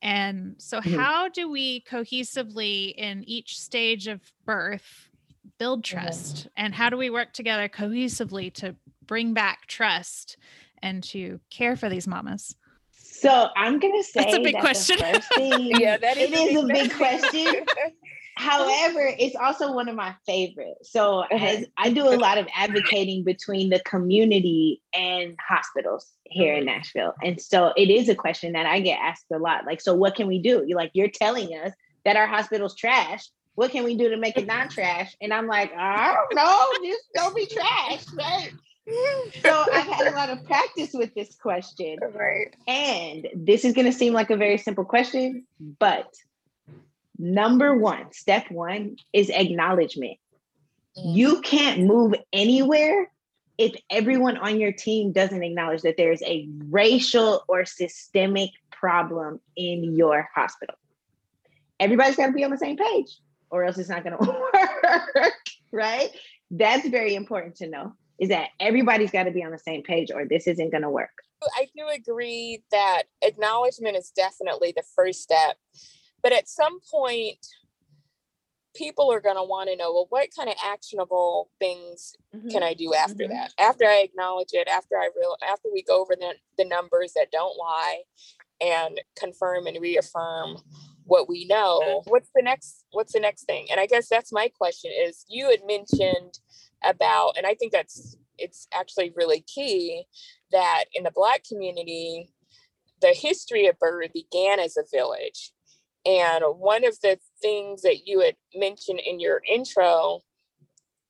And 0.00 0.54
so, 0.58 0.80
mm-hmm. 0.80 0.96
how 0.96 1.28
do 1.28 1.50
we 1.50 1.82
cohesively 1.82 2.94
in 2.94 3.24
each 3.24 3.58
stage 3.58 4.06
of 4.06 4.20
birth 4.44 5.08
build 5.58 5.82
mm-hmm. 5.82 5.98
trust? 5.98 6.36
Mm-hmm. 6.36 6.48
And 6.56 6.74
how 6.74 6.90
do 6.90 6.96
we 6.96 7.10
work 7.10 7.32
together 7.32 7.68
cohesively 7.68 8.52
to 8.54 8.76
bring 9.06 9.34
back 9.34 9.66
trust 9.66 10.36
and 10.82 11.02
to 11.02 11.40
care 11.50 11.76
for 11.76 11.88
these 11.88 12.06
mamas? 12.06 12.54
So 12.92 13.48
I'm 13.56 13.80
gonna 13.80 14.02
say 14.04 14.22
that's 14.22 14.36
a 14.36 14.40
big 14.40 14.58
question. 14.58 14.98
yeah, 15.38 15.96
that 15.96 16.16
is 16.16 16.30
it 16.30 16.38
a 16.38 16.42
is 16.42 16.64
big 16.64 16.64
a 16.64 16.66
big 16.66 16.92
question. 16.92 17.66
Oh. 18.38 18.42
However, 18.42 19.12
it's 19.18 19.36
also 19.36 19.72
one 19.72 19.88
of 19.88 19.96
my 19.96 20.14
favorites. 20.26 20.92
So 20.92 21.22
as 21.22 21.66
I 21.76 21.90
do 21.90 22.08
a 22.08 22.16
lot 22.16 22.38
of 22.38 22.46
advocating 22.54 23.24
between 23.24 23.70
the 23.70 23.80
community 23.80 24.82
and 24.94 25.36
hospitals 25.46 26.06
here 26.24 26.54
in 26.54 26.60
mm-hmm. 26.60 26.76
Nashville. 26.76 27.14
And 27.22 27.40
so 27.40 27.72
it 27.76 27.90
is 27.90 28.08
a 28.08 28.14
question 28.14 28.52
that 28.52 28.66
I 28.66 28.80
get 28.80 28.98
asked 29.00 29.26
a 29.32 29.38
lot. 29.38 29.66
Like, 29.66 29.80
so 29.80 29.94
what 29.94 30.14
can 30.14 30.26
we 30.26 30.38
do? 30.38 30.64
You're 30.66 30.78
like, 30.78 30.92
you're 30.94 31.08
telling 31.08 31.48
us 31.48 31.72
that 32.04 32.16
our 32.16 32.26
hospital's 32.26 32.74
trash. 32.74 33.28
What 33.54 33.72
can 33.72 33.82
we 33.82 33.96
do 33.96 34.10
to 34.10 34.16
make 34.16 34.36
it 34.36 34.46
not 34.46 34.70
trash? 34.70 35.16
And 35.20 35.34
I'm 35.34 35.48
like, 35.48 35.72
I 35.76 36.14
don't 36.14 36.34
know, 36.36 36.88
just 36.88 37.02
don't 37.14 37.34
be 37.34 37.46
trash, 37.46 38.04
right? 38.16 38.52
so 39.42 39.64
I've 39.72 39.86
had 39.86 40.06
a 40.06 40.16
lot 40.16 40.30
of 40.30 40.44
practice 40.46 40.90
with 40.94 41.14
this 41.14 41.34
question. 41.36 41.98
Right. 42.14 42.54
And 42.66 43.28
this 43.34 43.64
is 43.64 43.74
going 43.74 43.84
to 43.84 43.92
seem 43.92 44.12
like 44.12 44.30
a 44.30 44.36
very 44.36 44.58
simple 44.58 44.84
question, 44.84 45.44
but 45.78 46.06
number 47.18 47.76
one, 47.76 48.12
step 48.12 48.50
one 48.50 48.96
is 49.12 49.30
acknowledgement. 49.30 50.18
You 50.96 51.40
can't 51.40 51.82
move 51.82 52.14
anywhere 52.32 53.10
if 53.56 53.74
everyone 53.90 54.36
on 54.36 54.60
your 54.60 54.72
team 54.72 55.12
doesn't 55.12 55.42
acknowledge 55.42 55.82
that 55.82 55.96
there's 55.96 56.22
a 56.22 56.48
racial 56.68 57.44
or 57.48 57.64
systemic 57.64 58.50
problem 58.70 59.40
in 59.56 59.96
your 59.96 60.28
hospital. 60.34 60.76
Everybody's 61.80 62.16
got 62.16 62.26
to 62.26 62.32
be 62.32 62.44
on 62.44 62.50
the 62.50 62.58
same 62.58 62.76
page, 62.76 63.18
or 63.50 63.64
else 63.64 63.78
it's 63.78 63.88
not 63.88 64.04
going 64.04 64.16
to 64.20 64.30
work, 64.30 65.32
right? 65.72 66.10
That's 66.50 66.88
very 66.88 67.14
important 67.14 67.56
to 67.56 67.68
know 67.68 67.94
is 68.18 68.30
that 68.30 68.48
everybody's 68.58 69.12
got 69.12 69.24
to 69.24 69.30
be 69.30 69.44
on 69.44 69.52
the 69.52 69.58
same 69.58 69.82
page, 69.82 70.10
or 70.12 70.24
this 70.24 70.46
isn't 70.48 70.70
going 70.70 70.82
to 70.82 70.90
work. 70.90 71.10
I 71.56 71.68
do 71.76 71.86
agree 71.86 72.62
that 72.72 73.04
acknowledgement 73.22 73.96
is 73.96 74.10
definitely 74.10 74.72
the 74.74 74.82
first 74.96 75.22
step 75.22 75.56
but 76.22 76.32
at 76.32 76.48
some 76.48 76.78
point, 76.90 77.46
people 78.78 79.12
are 79.12 79.20
going 79.20 79.36
to 79.36 79.42
want 79.42 79.68
to 79.68 79.76
know 79.76 79.92
well 79.92 80.06
what 80.10 80.28
kind 80.36 80.48
of 80.48 80.54
actionable 80.64 81.50
things 81.58 82.14
mm-hmm. 82.34 82.48
can 82.48 82.62
i 82.62 82.72
do 82.74 82.94
after 82.94 83.24
mm-hmm. 83.24 83.32
that 83.32 83.52
after 83.58 83.84
i 83.84 84.02
acknowledge 84.04 84.50
it 84.52 84.68
after 84.68 84.96
i 84.96 85.08
real 85.16 85.36
after 85.50 85.68
we 85.72 85.82
go 85.82 86.00
over 86.00 86.14
the, 86.14 86.34
the 86.56 86.64
numbers 86.64 87.12
that 87.14 87.32
don't 87.32 87.56
lie 87.58 87.98
and 88.60 89.00
confirm 89.18 89.66
and 89.66 89.78
reaffirm 89.80 90.56
what 91.04 91.28
we 91.28 91.46
know 91.46 92.02
what's 92.06 92.30
the 92.34 92.42
next 92.42 92.84
what's 92.92 93.12
the 93.12 93.20
next 93.20 93.44
thing 93.44 93.66
and 93.70 93.80
i 93.80 93.86
guess 93.86 94.08
that's 94.08 94.32
my 94.32 94.48
question 94.48 94.90
is 95.06 95.24
you 95.28 95.50
had 95.50 95.60
mentioned 95.66 96.38
about 96.84 97.32
and 97.36 97.46
i 97.46 97.54
think 97.54 97.72
that's 97.72 98.16
it's 98.36 98.68
actually 98.72 99.12
really 99.16 99.40
key 99.52 100.04
that 100.52 100.84
in 100.94 101.02
the 101.02 101.12
black 101.14 101.42
community 101.44 102.30
the 103.00 103.14
history 103.14 103.66
of 103.66 103.78
birth 103.78 104.12
began 104.12 104.60
as 104.60 104.76
a 104.76 104.84
village 104.92 105.52
and 106.08 106.42
one 106.56 106.86
of 106.86 106.98
the 107.02 107.18
things 107.42 107.82
that 107.82 108.06
you 108.06 108.20
had 108.20 108.34
mentioned 108.54 109.00
in 109.00 109.20
your 109.20 109.42
intro 109.46 110.20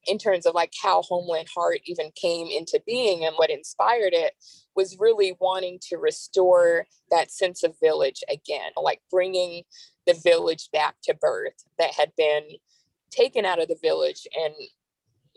in 0.06 0.18
terms 0.18 0.44
of 0.44 0.54
like 0.54 0.72
how 0.82 1.02
Homeland 1.02 1.48
Heart 1.54 1.80
even 1.84 2.10
came 2.20 2.48
into 2.48 2.82
being 2.84 3.24
and 3.24 3.34
what 3.36 3.50
inspired 3.50 4.12
it 4.12 4.32
was 4.74 4.96
really 4.98 5.36
wanting 5.38 5.78
to 5.82 5.98
restore 5.98 6.86
that 7.12 7.30
sense 7.30 7.62
of 7.62 7.78
village 7.80 8.24
again, 8.28 8.72
like 8.76 9.00
bringing 9.10 9.62
the 10.06 10.14
village 10.14 10.68
back 10.72 10.96
to 11.04 11.14
birth 11.14 11.64
that 11.78 11.92
had 11.92 12.10
been 12.16 12.42
taken 13.10 13.44
out 13.44 13.60
of 13.60 13.68
the 13.68 13.78
village 13.80 14.26
and 14.36 14.54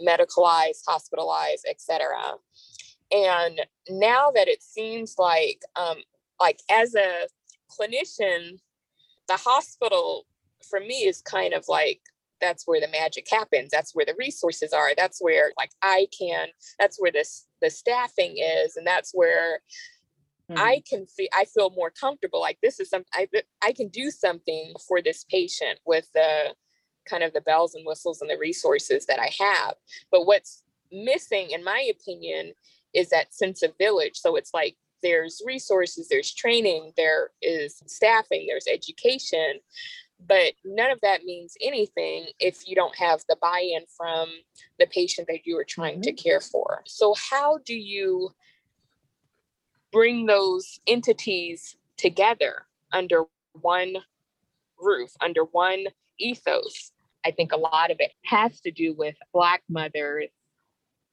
medicalized, 0.03 0.81
hospitalized, 0.87 1.67
etc. 1.69 2.15
And 3.11 3.61
now 3.89 4.31
that 4.31 4.47
it 4.47 4.63
seems 4.63 5.15
like, 5.19 5.61
um, 5.75 5.97
like 6.39 6.59
as 6.71 6.95
a 6.95 7.27
clinician, 7.69 8.57
the 9.27 9.37
hospital 9.37 10.25
for 10.69 10.79
me 10.79 11.05
is 11.05 11.21
kind 11.21 11.53
of 11.53 11.65
like 11.67 12.01
that's 12.39 12.67
where 12.67 12.81
the 12.81 12.87
magic 12.87 13.27
happens. 13.29 13.69
That's 13.71 13.93
where 13.93 14.05
the 14.05 14.15
resources 14.17 14.73
are. 14.73 14.91
That's 14.97 15.19
where 15.21 15.51
like 15.57 15.71
i 15.81 16.07
can 16.17 16.47
that's 16.79 16.99
where 16.99 17.11
this 17.11 17.47
the 17.61 17.69
staffing 17.69 18.37
is 18.37 18.75
and 18.75 18.85
that's 18.85 19.11
where 19.13 19.59
mm-hmm. 20.49 20.57
i 20.57 20.81
can 20.89 21.05
feel 21.05 21.27
i 21.33 21.45
feel 21.45 21.69
more 21.71 21.91
comfortable. 21.91 22.41
Like 22.41 22.57
this 22.61 22.79
is 22.79 22.89
something 22.89 23.11
I, 23.13 23.27
I 23.61 23.71
can 23.73 23.89
do 23.89 24.11
something 24.11 24.73
for 24.87 25.01
this 25.01 25.23
patient 25.29 25.79
with 25.85 26.07
the 26.13 26.55
kind 27.07 27.23
of 27.23 27.33
the 27.33 27.41
bells 27.41 27.73
and 27.73 27.85
whistles 27.85 28.21
and 28.21 28.29
the 28.29 28.37
resources 28.37 29.05
that 29.05 29.19
i 29.19 29.31
have. 29.39 29.75
But 30.11 30.25
what's 30.25 30.63
missing 30.91 31.51
in 31.51 31.63
my 31.63 31.89
opinion 31.89 32.53
is 32.93 33.09
that 33.09 33.33
sense 33.33 33.63
of 33.63 33.77
village. 33.77 34.15
So 34.15 34.35
it's 34.35 34.53
like 34.53 34.75
there's 35.01 35.41
resources 35.45 36.07
there's 36.07 36.33
training 36.33 36.91
there 36.97 37.29
is 37.41 37.81
staffing 37.85 38.45
there's 38.47 38.67
education 38.67 39.59
but 40.27 40.53
none 40.63 40.91
of 40.91 40.99
that 41.01 41.23
means 41.23 41.55
anything 41.61 42.27
if 42.39 42.67
you 42.67 42.75
don't 42.75 42.95
have 42.95 43.21
the 43.27 43.37
buy-in 43.41 43.83
from 43.95 44.29
the 44.79 44.85
patient 44.87 45.27
that 45.27 45.45
you 45.45 45.57
are 45.57 45.63
trying 45.63 45.95
mm-hmm. 45.95 46.01
to 46.01 46.13
care 46.13 46.39
for 46.39 46.81
so 46.85 47.13
how 47.31 47.57
do 47.65 47.75
you 47.75 48.29
bring 49.91 50.25
those 50.25 50.79
entities 50.87 51.75
together 51.97 52.65
under 52.91 53.23
one 53.61 53.95
roof 54.79 55.11
under 55.21 55.43
one 55.45 55.85
ethos 56.19 56.91
i 57.25 57.31
think 57.31 57.51
a 57.51 57.57
lot 57.57 57.91
of 57.91 57.97
it 57.99 58.11
has 58.25 58.61
to 58.61 58.71
do 58.71 58.93
with 58.93 59.15
black 59.33 59.63
mothers 59.69 60.29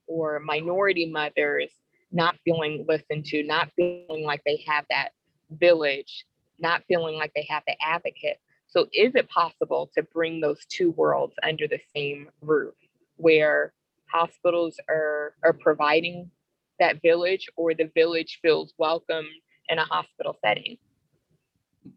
or 0.07 0.40
minority 0.40 1.07
mothers 1.07 1.71
not 2.11 2.37
feeling 2.45 2.85
listened 2.88 3.25
to 3.25 3.43
not 3.43 3.71
feeling 3.77 4.25
like 4.25 4.43
they 4.45 4.62
have 4.67 4.85
that 4.91 5.11
village 5.50 6.25
not 6.59 6.83
feeling 6.88 7.15
like 7.17 7.33
they 7.35 7.47
have 7.49 7.62
the 7.67 7.75
advocate 7.83 8.38
so, 8.69 8.87
is 8.93 9.15
it 9.15 9.31
possible 9.31 9.91
to 9.97 10.03
bring 10.03 10.41
those 10.41 10.65
two 10.67 10.91
worlds 10.91 11.35
under 11.43 11.67
the 11.67 11.81
same 11.97 12.29
roof 12.43 12.75
where 13.17 13.73
hospitals 14.12 14.79
are, 14.91 15.35
are 15.43 15.55
providing 15.55 16.31
that 16.79 17.00
village 17.00 17.49
or 17.57 17.73
the 17.73 17.91
village 17.95 18.41
feels 18.43 18.75
welcome 18.77 19.25
in 19.71 19.79
a 19.79 19.85
hospital 19.85 20.37
setting? 20.45 20.77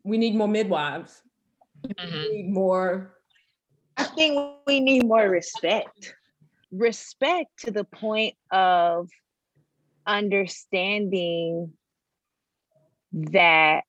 We 0.06 0.18
need 0.18 0.34
more 0.34 0.48
midwives. 0.48 1.22
Mm-hmm. 1.86 2.22
We 2.22 2.30
need 2.30 2.54
more. 2.54 3.18
I 3.98 4.06
think 4.06 4.56
we 4.66 4.80
need 4.80 5.06
more 5.06 5.28
respect. 5.28 6.16
Respect 6.72 7.50
to 7.66 7.72
the 7.72 7.84
point 7.84 8.36
of 8.52 9.10
understanding 10.18 11.74
that 13.14 13.84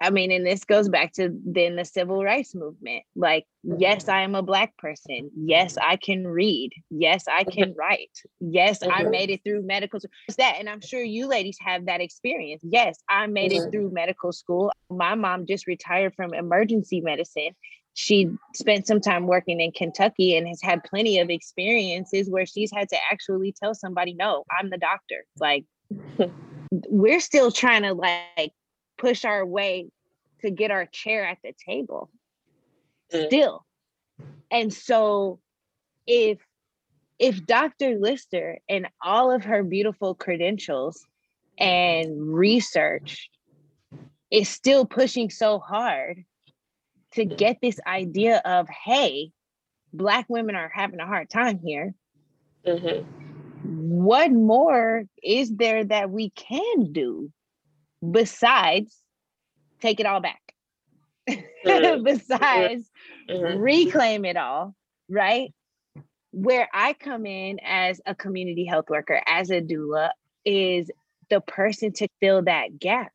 I 0.00 0.10
mean, 0.10 0.30
and 0.30 0.46
this 0.46 0.64
goes 0.64 0.88
back 0.88 1.12
to 1.14 1.36
then 1.44 1.74
the 1.74 1.84
civil 1.84 2.22
rights 2.22 2.54
movement. 2.54 3.02
Like, 3.16 3.46
yes, 3.64 4.04
mm-hmm. 4.04 4.12
I 4.12 4.22
am 4.22 4.34
a 4.36 4.42
Black 4.42 4.76
person. 4.76 5.30
Yes, 5.36 5.76
I 5.76 5.96
can 5.96 6.26
read. 6.26 6.70
Yes, 6.88 7.24
I 7.26 7.42
mm-hmm. 7.42 7.50
can 7.50 7.74
write. 7.76 8.16
Yes, 8.38 8.80
I 8.82 9.02
mm-hmm. 9.02 9.10
made 9.10 9.30
it 9.30 9.40
through 9.42 9.66
medical 9.66 9.98
school. 9.98 10.10
That, 10.36 10.56
and 10.58 10.68
I'm 10.68 10.80
sure 10.80 11.02
you 11.02 11.26
ladies 11.26 11.58
have 11.60 11.86
that 11.86 12.00
experience. 12.00 12.62
Yes, 12.64 13.00
I 13.08 13.26
made 13.26 13.52
it 13.52 13.72
through 13.72 13.90
medical 13.90 14.30
school. 14.30 14.70
My 14.88 15.16
mom 15.16 15.46
just 15.46 15.66
retired 15.66 16.14
from 16.14 16.32
emergency 16.32 17.00
medicine. 17.00 17.50
She 18.00 18.28
spent 18.54 18.86
some 18.86 19.00
time 19.00 19.26
working 19.26 19.60
in 19.60 19.72
Kentucky 19.72 20.36
and 20.36 20.46
has 20.46 20.62
had 20.62 20.84
plenty 20.84 21.18
of 21.18 21.30
experiences 21.30 22.30
where 22.30 22.46
she's 22.46 22.70
had 22.72 22.88
to 22.90 22.96
actually 23.10 23.52
tell 23.60 23.74
somebody, 23.74 24.14
no, 24.14 24.44
I'm 24.56 24.70
the 24.70 24.78
doctor. 24.78 25.24
Like, 25.40 25.64
we're 26.70 27.18
still 27.18 27.50
trying 27.50 27.82
to 27.82 27.94
like 27.94 28.52
push 28.98 29.24
our 29.24 29.44
way 29.44 29.90
to 30.42 30.50
get 30.52 30.70
our 30.70 30.86
chair 30.86 31.26
at 31.26 31.38
the 31.42 31.52
table 31.66 32.08
mm. 33.12 33.26
still 33.26 33.66
and 34.52 34.72
so 34.72 35.40
if 36.06 36.38
if 37.18 37.44
dr 37.46 37.98
lister 37.98 38.58
and 38.68 38.86
all 39.02 39.32
of 39.32 39.42
her 39.42 39.64
beautiful 39.64 40.14
credentials 40.14 41.04
and 41.58 42.32
research 42.32 43.28
is 44.30 44.48
still 44.48 44.86
pushing 44.86 45.30
so 45.30 45.58
hard 45.58 46.24
to 47.12 47.24
get 47.24 47.58
this 47.62 47.78
idea 47.86 48.40
of 48.44 48.68
hey 48.68 49.30
black 49.92 50.26
women 50.28 50.54
are 50.54 50.70
having 50.72 51.00
a 51.00 51.06
hard 51.06 51.30
time 51.30 51.58
here 51.64 51.94
mm-hmm. 52.66 53.04
what 53.62 54.30
more 54.30 55.04
is 55.22 55.54
there 55.56 55.84
that 55.84 56.10
we 56.10 56.30
can 56.30 56.92
do 56.92 57.30
besides 58.08 58.94
take 59.80 60.00
it 60.00 60.06
all 60.06 60.20
back, 60.20 60.40
mm-hmm. 61.28 62.02
besides 62.04 62.90
mm-hmm. 63.28 63.58
reclaim 63.58 64.24
it 64.24 64.36
all, 64.36 64.74
right? 65.08 65.52
Where 66.30 66.68
I 66.72 66.92
come 66.92 67.26
in 67.26 67.58
as 67.64 68.00
a 68.06 68.14
community 68.14 68.64
health 68.64 68.90
worker, 68.90 69.20
as 69.26 69.50
a 69.50 69.60
doula, 69.60 70.10
is 70.44 70.90
the 71.30 71.40
person 71.40 71.92
to 71.92 72.08
fill 72.20 72.42
that 72.42 72.78
gap 72.78 73.12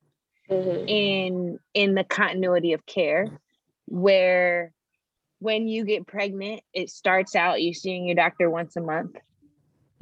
mm-hmm. 0.50 0.88
in 0.88 1.60
in 1.74 1.96
the 1.96 2.04
continuity 2.04 2.74
of 2.74 2.86
care 2.86 3.28
where 3.86 4.72
when 5.40 5.68
you 5.68 5.84
get 5.86 6.08
pregnant 6.08 6.62
it 6.74 6.90
starts 6.90 7.36
out 7.36 7.62
you 7.62 7.74
seeing 7.74 8.06
your 8.06 8.16
doctor 8.16 8.50
once 8.50 8.76
a 8.76 8.82
month 8.82 9.16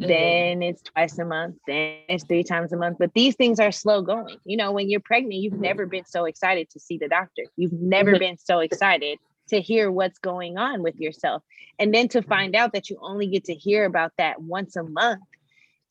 Mm-hmm. 0.01 0.07
Then 0.07 0.63
it's 0.63 0.81
twice 0.81 1.19
a 1.19 1.25
month, 1.25 1.57
then 1.67 1.97
it's 2.09 2.23
three 2.23 2.43
times 2.43 2.73
a 2.73 2.77
month. 2.77 2.97
But 2.97 3.13
these 3.13 3.35
things 3.35 3.59
are 3.59 3.71
slow 3.71 4.01
going. 4.01 4.37
You 4.45 4.57
know, 4.57 4.71
when 4.71 4.89
you're 4.89 4.99
pregnant, 4.99 5.35
you've 5.35 5.53
mm-hmm. 5.53 5.61
never 5.61 5.85
been 5.85 6.05
so 6.05 6.25
excited 6.25 6.69
to 6.71 6.79
see 6.79 6.97
the 6.97 7.07
doctor. 7.07 7.43
You've 7.55 7.73
never 7.73 8.11
mm-hmm. 8.11 8.19
been 8.19 8.37
so 8.37 8.59
excited 8.59 9.19
to 9.49 9.61
hear 9.61 9.91
what's 9.91 10.17
going 10.17 10.57
on 10.57 10.81
with 10.81 10.99
yourself. 10.99 11.43
And 11.77 11.93
then 11.93 12.07
to 12.09 12.21
find 12.23 12.55
out 12.55 12.73
that 12.73 12.89
you 12.89 12.97
only 13.01 13.27
get 13.27 13.45
to 13.45 13.53
hear 13.53 13.85
about 13.85 14.13
that 14.17 14.41
once 14.41 14.75
a 14.75 14.83
month 14.83 15.21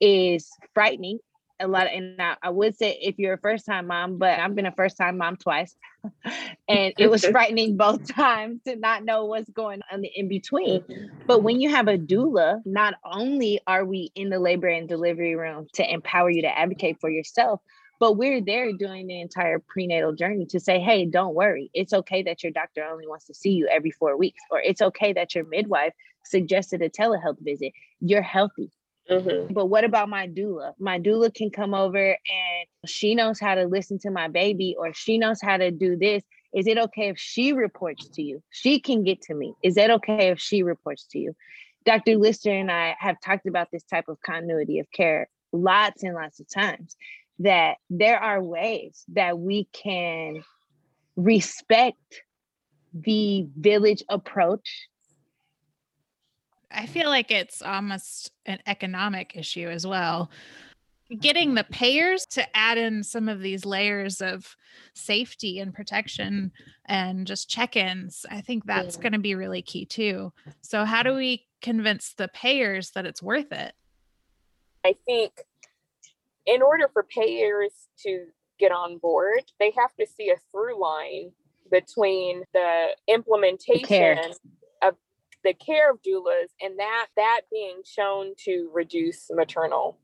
is 0.01 0.49
frightening 0.75 1.21
a 1.61 1.69
lot 1.69 1.87
of, 1.87 1.93
and 1.93 2.21
I, 2.21 2.37
I, 2.43 2.51
would 2.51 2.77
say 2.77 2.99
if 3.01 3.19
you're 3.19 3.35
a 3.35 3.39
first 3.39 3.67
time 3.67 3.87
mom, 3.87 4.19
but 4.19 4.39
I've 4.39 4.55
been 4.55 4.67
a 4.67 4.73
first 4.73 4.97
time 4.97 5.19
mom 5.19 5.37
twice. 5.37 5.77
and 6.69 6.95
it 6.99 7.11
was 7.11 7.25
frightening 7.25 7.77
both 7.77 8.07
times 8.15 8.61
to 8.67 8.77
not 8.77 9.05
know 9.05 9.27
what's 9.27 9.51
going 9.51 9.81
on 9.93 10.05
in 10.05 10.29
between. 10.29 10.85
But 11.27 11.43
when 11.43 11.61
you 11.61 11.71
have 11.71 11.89
a 11.89 11.99
doula, 11.99 12.61
not 12.65 12.95
only 13.05 13.61
are 13.67 13.85
we 13.85 14.11
in 14.15 14.31
the 14.31 14.39
labor 14.39 14.69
and 14.69 14.89
delivery 14.89 15.37
room 15.37 15.67
to 15.75 15.93
empower 15.93 16.31
you 16.31 16.43
to 16.43 16.59
advocate 16.59 16.99
for 17.01 17.11
yourself, 17.11 17.61
but 17.99 18.15
we're 18.15 18.41
there 18.41 18.73
during 18.73 19.07
the 19.07 19.21
entire 19.21 19.59
prenatal 19.59 20.15
journey 20.15 20.47
to 20.47 20.59
say, 20.59 20.81
hey, 20.81 21.05
don't 21.05 21.35
worry. 21.35 21.71
It's 21.75 21.93
okay 21.93 22.23
that 22.23 22.43
your 22.43 22.51
doctor 22.51 22.83
only 22.83 23.07
wants 23.07 23.27
to 23.27 23.35
see 23.35 23.51
you 23.51 23.69
every 23.69 23.91
four 23.91 24.17
weeks, 24.17 24.41
or 24.51 24.59
it's 24.61 24.81
okay 24.81 25.13
that 25.13 25.35
your 25.35 25.45
midwife 25.45 25.93
suggested 26.25 26.81
a 26.81 26.89
telehealth 26.89 27.39
visit. 27.41 27.73
You're 28.01 28.23
healthy 28.23 28.71
Mm-hmm. 29.11 29.53
But 29.53 29.67
what 29.67 29.85
about 29.85 30.09
my 30.09 30.29
doula? 30.29 30.73
My 30.79 30.99
doula 31.01 31.35
can 31.35 31.51
come 31.51 31.75
over 31.75 31.99
and 31.99 32.67
she 32.87 33.15
knows 33.15 33.41
how 33.41 33.57
to 33.57 33.65
listen 33.65 33.99
to 34.01 34.11
my 34.11 34.29
baby 34.29 34.77
or 34.79 34.93
she 34.93 35.19
knows 35.19 35.41
how 35.43 35.57
to 35.57 35.71
do 35.71 35.97
this. 35.97 36.23
Is 36.55 36.67
it 36.67 36.79
okay 36.79 37.09
if 37.09 37.19
she 37.19 37.53
reports 37.53 38.09
to 38.15 38.23
you? 38.23 38.43
She 38.51 38.81
can 38.81 39.05
get 39.05 39.23
to 39.23 39.35
me. 39.35 39.55
Is 39.63 39.75
that 39.75 39.91
okay 39.91 40.29
if 40.29 40.41
she 40.41 40.63
reports 40.63 41.07
to 41.13 41.19
you? 41.19 41.35
Dr. 41.85 42.17
Lister 42.17 42.51
and 42.51 42.71
I 42.71 42.95
have 42.99 43.17
talked 43.21 43.47
about 43.47 43.69
this 43.73 43.85
type 43.85 44.09
of 44.09 44.21
continuity 44.21 44.79
of 44.79 44.87
care 44.93 45.29
lots 45.53 46.03
and 46.03 46.15
lots 46.15 46.41
of 46.41 46.47
times 46.49 46.97
that 47.41 47.77
there 47.89 48.19
are 48.19 48.43
ways 48.43 49.05
that 49.13 49.39
we 49.39 49.65
can 49.73 50.43
respect 51.17 52.23
the 52.93 53.47
village 53.59 54.03
approach 54.09 54.89
I 56.71 56.87
feel 56.87 57.09
like 57.09 57.31
it's 57.31 57.63
almost 57.63 58.33
an 58.47 58.59
economic 58.67 59.37
issue 59.37 59.69
as 59.69 59.87
well. 59.87 60.31
Getting 61.19 61.55
the 61.55 61.65
payers 61.65 62.25
to 62.27 62.57
add 62.57 62.79
in 62.79 63.03
some 63.03 63.29
of 63.29 63.41
these 63.41 63.65
layers 63.65 64.21
of 64.21 64.57
safety 64.95 65.59
and 65.59 65.75
protection 65.75 66.53
and 66.85 67.27
just 67.27 67.51
check 67.51 67.77
ins, 67.77 68.25
I 68.31 68.41
think 68.41 68.65
that's 68.65 68.97
yeah. 68.97 69.03
going 69.03 69.13
to 69.15 69.19
be 69.19 69.35
really 69.35 69.63
key 69.63 69.85
too. 69.85 70.33
So, 70.61 70.85
how 70.85 71.03
do 71.03 71.15
we 71.15 71.47
convince 71.61 72.15
the 72.15 72.29
payers 72.29 72.91
that 72.93 73.07
it's 73.07 73.23
worth 73.23 73.53
it? 73.53 73.75
I 74.85 74.95
think 75.05 75.33
in 76.47 76.63
order 76.63 76.89
for 76.93 77.03
payers 77.03 77.89
to 78.05 78.27
get 78.61 78.71
on 78.71 78.99
board, 78.99 79.43
they 79.59 79.73
have 79.77 79.95
to 79.97 80.07
see 80.07 80.31
a 80.31 80.37
through 80.53 80.81
line 80.81 81.33
between 81.71 82.45
the 82.53 82.89
implementation 83.09 84.19
the 85.45 85.55
care 85.55 85.91
of 85.91 85.99
doulas 86.03 86.49
and 86.61 86.79
that 86.79 87.07
that 87.17 87.43
being 87.51 87.81
shown 87.85 88.33
to 88.37 88.71
reduce 88.73 89.27
maternal 89.31 89.99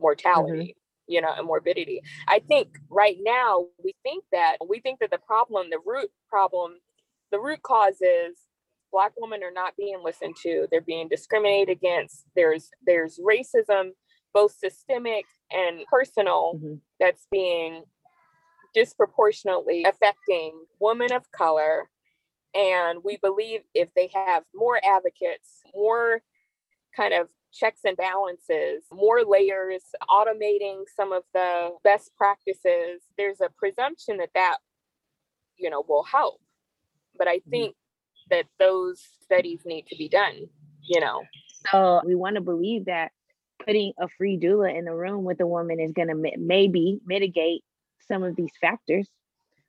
mortality 0.00 0.74
mm-hmm. 0.76 1.12
you 1.12 1.20
know 1.20 1.32
and 1.36 1.46
morbidity 1.46 2.00
i 2.28 2.38
think 2.38 2.68
right 2.90 3.16
now 3.20 3.66
we 3.82 3.94
think 4.02 4.24
that 4.32 4.56
we 4.68 4.80
think 4.80 4.98
that 5.00 5.10
the 5.10 5.18
problem 5.18 5.68
the 5.70 5.80
root 5.84 6.10
problem 6.28 6.72
the 7.32 7.40
root 7.40 7.62
cause 7.62 8.00
is 8.00 8.36
black 8.92 9.12
women 9.16 9.42
are 9.42 9.52
not 9.52 9.76
being 9.76 10.00
listened 10.04 10.36
to 10.36 10.66
they're 10.70 10.80
being 10.80 11.08
discriminated 11.08 11.68
against 11.68 12.24
there's 12.34 12.70
there's 12.86 13.18
racism 13.18 13.90
both 14.32 14.52
systemic 14.52 15.24
and 15.50 15.80
personal 15.90 16.54
mm-hmm. 16.56 16.74
that's 17.00 17.26
being 17.30 17.82
disproportionately 18.74 19.84
affecting 19.84 20.52
women 20.78 21.10
of 21.10 21.30
color 21.32 21.88
and 22.56 23.00
we 23.04 23.18
believe 23.18 23.60
if 23.74 23.92
they 23.94 24.10
have 24.12 24.42
more 24.54 24.80
advocates 24.84 25.60
more 25.74 26.20
kind 26.96 27.12
of 27.12 27.28
checks 27.52 27.80
and 27.84 27.96
balances 27.96 28.84
more 28.92 29.22
layers 29.24 29.82
automating 30.10 30.82
some 30.94 31.12
of 31.12 31.22
the 31.34 31.70
best 31.84 32.10
practices 32.16 33.02
there's 33.16 33.40
a 33.40 33.48
presumption 33.56 34.16
that 34.18 34.30
that 34.34 34.56
you 35.56 35.70
know 35.70 35.84
will 35.88 36.04
help 36.04 36.40
but 37.16 37.28
i 37.28 37.36
mm-hmm. 37.36 37.50
think 37.50 37.76
that 38.30 38.46
those 38.58 39.02
studies 39.22 39.60
need 39.64 39.86
to 39.88 39.96
be 39.96 40.08
done, 40.08 40.48
you 40.82 41.00
know. 41.00 41.22
So 41.70 42.00
we 42.04 42.14
want 42.14 42.36
to 42.36 42.40
believe 42.40 42.86
that 42.86 43.10
putting 43.64 43.92
a 43.98 44.08
free 44.16 44.38
doula 44.38 44.76
in 44.76 44.84
the 44.84 44.94
room 44.94 45.24
with 45.24 45.40
a 45.40 45.46
woman 45.46 45.80
is 45.80 45.92
going 45.92 46.08
to 46.08 46.32
maybe 46.38 47.00
mitigate 47.04 47.62
some 48.08 48.22
of 48.22 48.36
these 48.36 48.52
factors. 48.60 49.08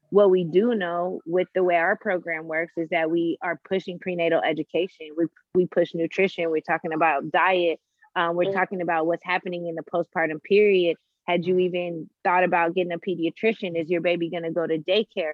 What 0.09 0.29
we 0.29 0.43
do 0.43 0.73
know 0.73 1.21
with 1.25 1.47
the 1.53 1.63
way 1.63 1.75
our 1.75 1.97
program 1.97 2.45
works 2.45 2.73
is 2.77 2.89
that 2.89 3.11
we 3.11 3.37
are 3.41 3.59
pushing 3.67 3.99
prenatal 3.99 4.41
education. 4.41 5.07
We 5.17 5.25
we 5.53 5.67
push 5.67 5.93
nutrition. 5.93 6.49
We're 6.49 6.61
talking 6.61 6.93
about 6.93 7.29
diet. 7.29 7.79
Um, 8.15 8.35
we're 8.35 8.45
mm-hmm. 8.45 8.57
talking 8.57 8.81
about 8.81 9.05
what's 9.05 9.23
happening 9.23 9.67
in 9.67 9.75
the 9.75 9.83
postpartum 9.83 10.41
period. 10.43 10.97
Had 11.25 11.45
you 11.45 11.59
even 11.59 12.09
thought 12.23 12.43
about 12.43 12.73
getting 12.73 12.93
a 12.93 12.97
pediatrician? 12.97 13.79
Is 13.79 13.89
your 13.89 14.01
baby 14.01 14.29
going 14.29 14.43
to 14.43 14.51
go 14.51 14.65
to 14.65 14.77
daycare? 14.77 15.33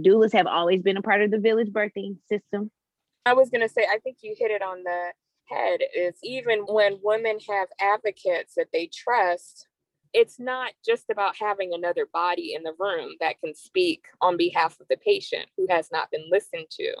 doulas 0.00 0.32
have 0.32 0.46
always 0.46 0.82
been 0.82 0.96
a 0.96 1.02
part 1.02 1.22
of 1.22 1.30
the 1.30 1.38
village 1.38 1.70
birthing 1.70 2.16
system. 2.28 2.70
I 3.26 3.34
was 3.34 3.50
going 3.50 3.60
to 3.60 3.68
say, 3.68 3.86
I 3.90 3.98
think 3.98 4.18
you 4.22 4.34
hit 4.38 4.50
it 4.50 4.62
on 4.62 4.82
the 4.82 5.12
head. 5.44 5.80
Is 5.94 6.14
even 6.22 6.60
when 6.60 6.98
women 7.02 7.38
have 7.48 7.68
advocates 7.80 8.54
that 8.56 8.68
they 8.72 8.86
trust, 8.92 9.66
it's 10.12 10.40
not 10.40 10.72
just 10.84 11.04
about 11.10 11.36
having 11.36 11.72
another 11.72 12.06
body 12.12 12.54
in 12.54 12.62
the 12.62 12.74
room 12.78 13.10
that 13.20 13.40
can 13.40 13.54
speak 13.54 14.04
on 14.20 14.36
behalf 14.36 14.78
of 14.80 14.86
the 14.88 14.96
patient 14.96 15.46
who 15.56 15.66
has 15.70 15.88
not 15.92 16.10
been 16.10 16.24
listened 16.30 16.66
to. 16.70 16.94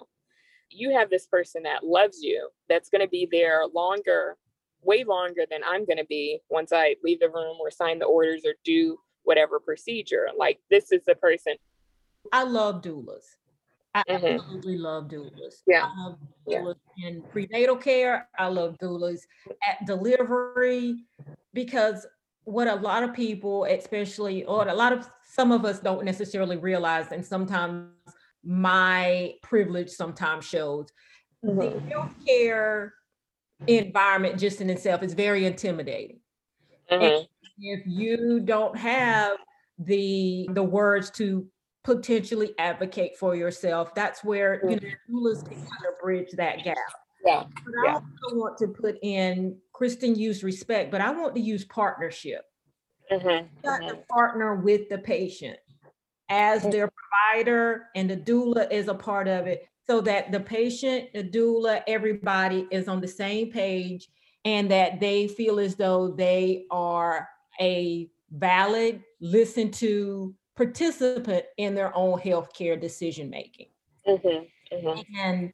You 0.70 0.96
have 0.96 1.10
this 1.10 1.26
person 1.26 1.64
that 1.64 1.84
loves 1.84 2.22
you, 2.22 2.48
that's 2.68 2.90
going 2.90 3.02
to 3.02 3.08
be 3.08 3.28
there 3.30 3.62
longer, 3.74 4.36
way 4.82 5.02
longer 5.04 5.42
than 5.50 5.62
I'm 5.66 5.84
going 5.84 5.98
to 5.98 6.06
be 6.06 6.40
once 6.48 6.72
I 6.72 6.96
leave 7.02 7.20
the 7.20 7.28
room 7.28 7.56
or 7.60 7.70
sign 7.70 7.98
the 7.98 8.06
orders 8.06 8.42
or 8.44 8.54
do 8.64 8.98
whatever 9.24 9.58
procedure. 9.58 10.28
Like, 10.36 10.60
this 10.70 10.92
is 10.92 11.02
the 11.06 11.16
person 11.16 11.54
I 12.32 12.44
love 12.44 12.82
doulas. 12.82 13.24
I 13.94 14.04
mm-hmm. 14.08 14.24
absolutely 14.24 14.78
love 14.78 15.08
doulas. 15.08 15.62
Yeah. 15.66 15.86
I 15.86 16.06
love 16.06 16.18
doulas 16.48 16.76
yeah. 16.96 17.08
in 17.08 17.22
prenatal 17.22 17.76
care. 17.76 18.28
I 18.38 18.46
love 18.46 18.76
doulas 18.78 19.22
at 19.68 19.84
delivery 19.84 21.04
because 21.52 22.06
what 22.50 22.68
a 22.68 22.74
lot 22.74 23.02
of 23.02 23.14
people, 23.14 23.64
especially, 23.64 24.44
or 24.44 24.68
a 24.68 24.74
lot 24.74 24.92
of 24.92 25.08
some 25.22 25.52
of 25.52 25.64
us 25.64 25.78
don't 25.80 26.04
necessarily 26.04 26.56
realize, 26.56 27.12
and 27.12 27.24
sometimes 27.24 27.90
my 28.44 29.34
privilege 29.42 29.90
sometimes 29.90 30.44
shows 30.44 30.88
mm-hmm. 31.44 31.58
the 31.58 31.92
healthcare 31.92 32.90
environment 33.66 34.38
just 34.38 34.60
in 34.60 34.70
itself 34.70 35.02
is 35.02 35.14
very 35.14 35.46
intimidating. 35.46 36.20
Mm-hmm. 36.90 37.24
If 37.58 37.86
you 37.86 38.40
don't 38.40 38.76
have 38.76 39.36
the 39.78 40.48
the 40.52 40.62
words 40.62 41.10
to 41.10 41.46
potentially 41.84 42.54
advocate 42.58 43.16
for 43.16 43.34
yourself. 43.34 43.94
That's 43.94 44.22
where 44.22 44.60
you 44.64 44.70
know 44.70 44.76
mm-hmm. 44.76 45.16
doulas 45.16 45.44
can 45.44 45.56
kind 45.56 45.86
of 45.88 45.98
bridge 46.02 46.30
that 46.36 46.62
gap. 46.64 46.76
Yeah. 47.24 47.44
But 47.64 47.74
I 47.88 47.92
also 47.92 48.36
want 48.36 48.58
to 48.58 48.68
put 48.68 48.98
in 49.02 49.56
Kristen 49.72 50.14
used 50.14 50.42
respect, 50.42 50.90
but 50.90 51.00
I 51.00 51.10
want 51.10 51.34
to 51.34 51.40
use 51.40 51.64
partnership. 51.64 52.44
Mm-hmm. 53.10 53.46
Got 53.62 53.80
mm-hmm. 53.80 53.88
to 53.88 53.96
partner 54.08 54.56
with 54.56 54.88
the 54.88 54.98
patient 54.98 55.58
as 56.28 56.62
mm-hmm. 56.62 56.70
their 56.70 56.90
provider, 57.32 57.86
and 57.94 58.08
the 58.08 58.16
doula 58.16 58.70
is 58.70 58.88
a 58.88 58.94
part 58.94 59.28
of 59.28 59.46
it, 59.46 59.66
so 59.86 60.00
that 60.02 60.30
the 60.30 60.40
patient, 60.40 61.12
the 61.12 61.24
doula, 61.24 61.82
everybody 61.86 62.68
is 62.70 62.88
on 62.88 63.00
the 63.00 63.08
same 63.08 63.50
page, 63.50 64.08
and 64.44 64.70
that 64.70 65.00
they 65.00 65.26
feel 65.28 65.58
as 65.58 65.74
though 65.74 66.12
they 66.12 66.66
are 66.70 67.28
a 67.60 68.08
valid, 68.30 69.02
listen 69.20 69.70
to, 69.72 70.34
participant 70.56 71.44
in 71.56 71.74
their 71.74 71.94
own 71.96 72.18
healthcare 72.20 72.80
decision 72.80 73.28
making. 73.28 73.68
Mm-hmm, 74.06 74.76
mm-hmm. 74.76 75.00
And 75.18 75.52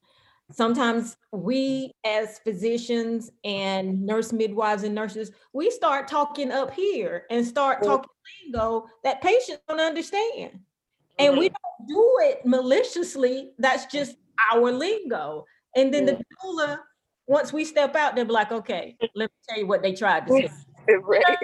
sometimes 0.51 1.17
we 1.33 1.93
as 2.05 2.39
physicians 2.39 3.31
and 3.45 4.05
nurse 4.05 4.33
midwives 4.33 4.85
and 4.85 4.95
nurses 4.95 5.31
we 5.53 5.71
start 5.71 6.07
talking 6.07 6.53
up 6.53 6.73
here 6.73 7.25
and 7.31 7.45
start 7.45 7.83
talking 7.83 8.11
lingo 8.45 8.87
that 9.03 9.21
patients 9.21 9.61
don't 9.69 9.81
understand 9.81 10.59
and 11.19 11.37
we 11.37 11.49
don't 11.49 11.89
do 11.89 12.19
it 12.21 12.45
maliciously 12.45 13.51
that's 13.59 13.87
just 13.87 14.17
our 14.53 14.71
lingo 14.71 15.45
and 15.75 15.93
then 15.93 16.07
the 16.07 16.19
doula 16.45 16.79
once 17.27 17.53
we 17.53 17.65
step 17.65 17.97
out 17.97 18.15
they'll 18.15 18.25
be 18.25 18.33
like 18.33 18.53
okay 18.53 18.97
let 19.15 19.31
me 19.31 19.37
tell 19.49 19.59
you 19.59 19.67
what 19.67 19.83
they 19.83 19.93
tried 19.93 20.27
to 20.27 20.33
say 20.33 20.51
right. 21.03 21.37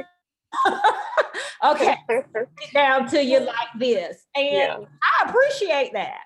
okay, 1.64 1.96
down 2.74 3.08
to 3.08 3.22
you 3.22 3.40
like 3.40 3.68
this. 3.78 4.24
And 4.34 4.46
yeah. 4.52 4.76
I 4.78 5.28
appreciate 5.28 5.92
that. 5.94 6.20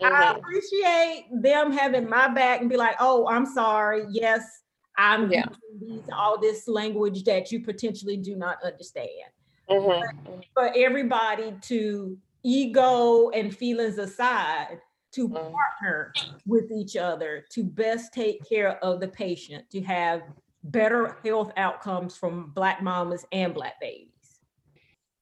Mm-hmm. 0.00 0.14
I 0.14 0.36
appreciate 0.36 1.26
them 1.42 1.72
having 1.72 2.08
my 2.08 2.28
back 2.28 2.60
and 2.60 2.68
be 2.68 2.76
like, 2.76 2.96
oh, 3.00 3.28
I'm 3.28 3.46
sorry. 3.46 4.04
Yes, 4.10 4.62
I'm 4.98 5.30
yeah. 5.30 5.44
using 5.72 5.96
these, 5.96 6.08
all 6.12 6.40
this 6.40 6.68
language 6.68 7.24
that 7.24 7.50
you 7.50 7.60
potentially 7.60 8.16
do 8.16 8.36
not 8.36 8.58
understand. 8.62 9.30
Mm-hmm. 9.70 10.40
For 10.54 10.70
everybody 10.76 11.54
to 11.62 12.18
ego 12.42 13.30
and 13.30 13.54
feelings 13.56 13.98
aside, 13.98 14.78
to 15.12 15.28
mm-hmm. 15.28 15.52
partner 15.52 16.12
with 16.46 16.70
each 16.70 16.96
other 16.96 17.46
to 17.50 17.64
best 17.64 18.12
take 18.12 18.46
care 18.46 18.82
of 18.84 19.00
the 19.00 19.08
patient, 19.08 19.64
to 19.70 19.80
have 19.80 20.22
better 20.64 21.16
health 21.24 21.52
outcomes 21.56 22.16
from 22.16 22.52
Black 22.54 22.82
mamas 22.82 23.24
and 23.32 23.54
Black 23.54 23.80
babies? 23.80 24.15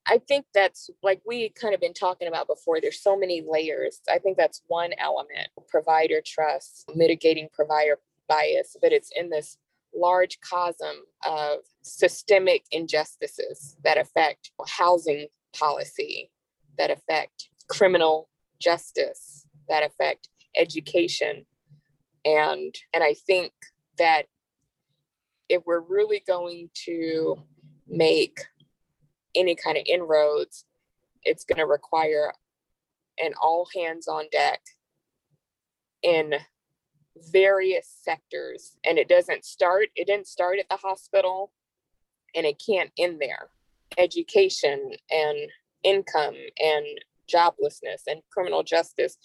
I 0.07 0.19
think 0.19 0.47
that's 0.53 0.90
like 1.03 1.23
we 1.27 1.49
kind 1.51 1.75
of 1.75 1.81
been 1.81 1.95
talking 1.95 2.29
about 2.29 2.47
before. 2.47 2.81
There's 2.81 3.01
so 3.01 3.17
many 3.17 3.43
layers. 3.49 4.01
I 4.11 4.19
think 4.19 4.37
that's 4.37 4.62
one 4.67 4.90
element 4.99 5.49
provider 5.69 6.21
trust, 6.25 6.90
mitigating 6.95 7.49
provider 7.53 7.99
bias, 8.29 8.77
but 8.81 8.93
it's 8.93 9.11
in 9.17 9.31
this 9.31 9.57
large 9.95 10.38
chasm 10.40 11.05
of 11.25 11.61
systemic 11.83 12.64
injustices 12.71 13.77
that 13.85 13.97
affect 13.97 14.51
housing 14.67 15.29
policy, 15.59 16.31
that 16.77 16.90
affect 16.90 17.49
criminal 17.69 18.29
justice, 18.61 19.47
that 19.69 19.85
affect 19.85 20.29
education. 20.57 21.47
And 22.25 22.75
and 22.93 23.03
I 23.03 23.14
think 23.14 23.53
that 23.99 24.25
if 25.49 25.62
we're 25.67 25.81
really 25.81 26.23
going 26.27 26.71
to 26.87 27.37
make 27.87 28.40
any 29.35 29.55
kind 29.55 29.77
of 29.77 29.85
inroads, 29.87 30.64
it's 31.23 31.44
going 31.44 31.59
to 31.59 31.66
require 31.66 32.33
an 33.18 33.33
all 33.40 33.68
hands 33.75 34.09
on 34.09 34.25
deck 34.33 34.61
in 36.03 36.35
various 37.33 37.88
sectors. 38.03 38.77
And 38.85 38.99
it 38.99 39.09
doesn't 39.09 39.44
start, 39.44 39.88
it 39.94 40.07
didn't 40.07 40.27
start 40.27 40.59
at 40.59 40.68
the 40.68 40.77
hospital 40.77 41.53
and 42.35 42.44
it 42.44 42.62
can't 42.64 42.90
end 42.99 43.20
there. 43.20 43.49
Education 43.97 44.92
and 45.11 45.38
income 45.83 46.35
and 46.61 46.87
joblessness 47.33 48.03
and 48.07 48.20
criminal 48.31 48.62
justice 48.62 49.16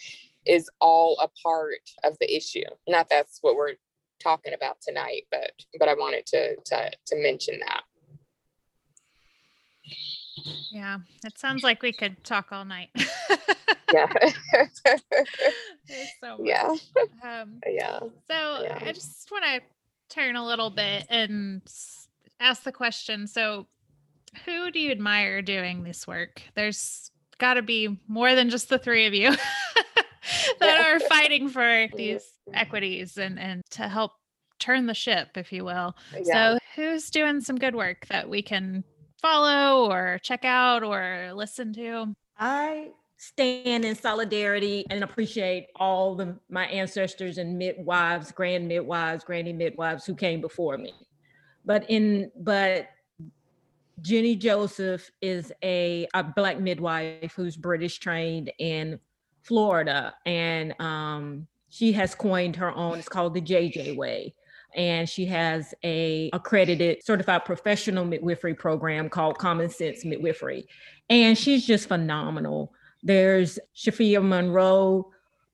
is 0.45 0.69
all 0.79 1.17
a 1.21 1.27
part 1.41 1.89
of 2.03 2.17
the 2.19 2.35
issue. 2.35 2.63
Not 2.87 3.09
that's 3.09 3.39
what 3.41 3.55
we're 3.55 3.75
talking 4.21 4.53
about 4.53 4.77
tonight, 4.81 5.23
but 5.31 5.51
but 5.79 5.89
I 5.89 5.93
wanted 5.93 6.25
to 6.27 6.55
to 6.55 6.91
to 7.07 7.15
mention 7.15 7.59
that. 7.59 7.83
Yeah, 10.71 10.99
it 11.25 11.37
sounds 11.37 11.63
like 11.63 11.81
we 11.81 11.91
could 11.91 12.23
talk 12.23 12.51
all 12.51 12.65
night. 12.65 12.89
yeah. 13.93 14.07
so 16.21 16.39
yeah. 16.43 16.75
Um, 17.23 17.59
yeah. 17.67 17.99
So 17.99 18.63
yeah. 18.63 18.79
I 18.81 18.91
just 18.91 19.29
want 19.31 19.45
to 19.45 19.61
turn 20.09 20.35
a 20.35 20.45
little 20.45 20.69
bit 20.69 21.05
and 21.09 21.61
ask 22.39 22.63
the 22.63 22.71
question. 22.71 23.27
So, 23.27 23.67
who 24.45 24.71
do 24.71 24.79
you 24.79 24.91
admire 24.91 25.41
doing 25.41 25.83
this 25.83 26.07
work? 26.07 26.41
There's 26.55 27.11
got 27.39 27.55
to 27.55 27.61
be 27.61 27.99
more 28.07 28.35
than 28.35 28.49
just 28.49 28.69
the 28.69 28.77
three 28.77 29.07
of 29.07 29.13
you 29.13 29.31
that 30.59 30.61
yeah. 30.61 30.95
are 30.95 30.99
fighting 30.99 31.49
for 31.49 31.87
these 31.95 32.23
equities 32.53 33.17
and 33.17 33.39
and 33.39 33.63
to 33.71 33.87
help 33.87 34.13
turn 34.59 34.85
the 34.85 34.93
ship, 34.93 35.29
if 35.35 35.51
you 35.51 35.65
will. 35.65 35.95
Yeah. 36.23 36.53
So, 36.55 36.59
who's 36.75 37.09
doing 37.09 37.41
some 37.41 37.57
good 37.57 37.75
work 37.75 38.07
that 38.07 38.29
we 38.29 38.41
can 38.41 38.83
follow 39.21 39.91
or 39.91 40.19
check 40.23 40.45
out 40.45 40.83
or 40.83 41.31
listen 41.33 41.73
to? 41.73 42.15
I 42.37 42.89
stand 43.17 43.83
in 43.83 43.95
solidarity 43.95 44.85
and 44.89 45.03
appreciate 45.03 45.67
all 45.75 46.15
the 46.15 46.37
my 46.49 46.65
ancestors 46.67 47.37
and 47.37 47.57
midwives, 47.57 48.31
grand 48.31 48.67
midwives, 48.67 49.23
granny 49.23 49.53
midwives 49.53 50.05
who 50.05 50.15
came 50.15 50.41
before 50.41 50.77
me. 50.77 50.93
But 51.65 51.85
in 51.89 52.31
but 52.39 52.87
Jennie 54.01 54.35
Joseph 54.35 55.09
is 55.21 55.51
a, 55.63 56.07
a 56.13 56.23
black 56.23 56.59
midwife 56.59 57.33
who's 57.35 57.57
British 57.57 57.99
trained 57.99 58.51
in 58.59 58.99
Florida, 59.41 60.13
and 60.25 60.73
um, 60.79 61.47
she 61.69 61.91
has 61.93 62.15
coined 62.15 62.55
her 62.55 62.71
own. 62.71 62.99
It's 62.99 63.09
called 63.09 63.33
the 63.33 63.41
JJ 63.41 63.95
Way, 63.95 64.33
and 64.75 65.09
she 65.09 65.25
has 65.25 65.73
a 65.83 66.29
accredited 66.33 67.03
certified 67.03 67.45
professional 67.45 68.05
midwifery 68.05 68.53
program 68.53 69.09
called 69.09 69.37
Common 69.37 69.69
Sense 69.69 70.05
Midwifery, 70.05 70.67
and 71.09 71.37
she's 71.37 71.65
just 71.65 71.87
phenomenal. 71.87 72.73
There's 73.03 73.59
Shafia 73.75 74.21
Monroe, 74.21 75.09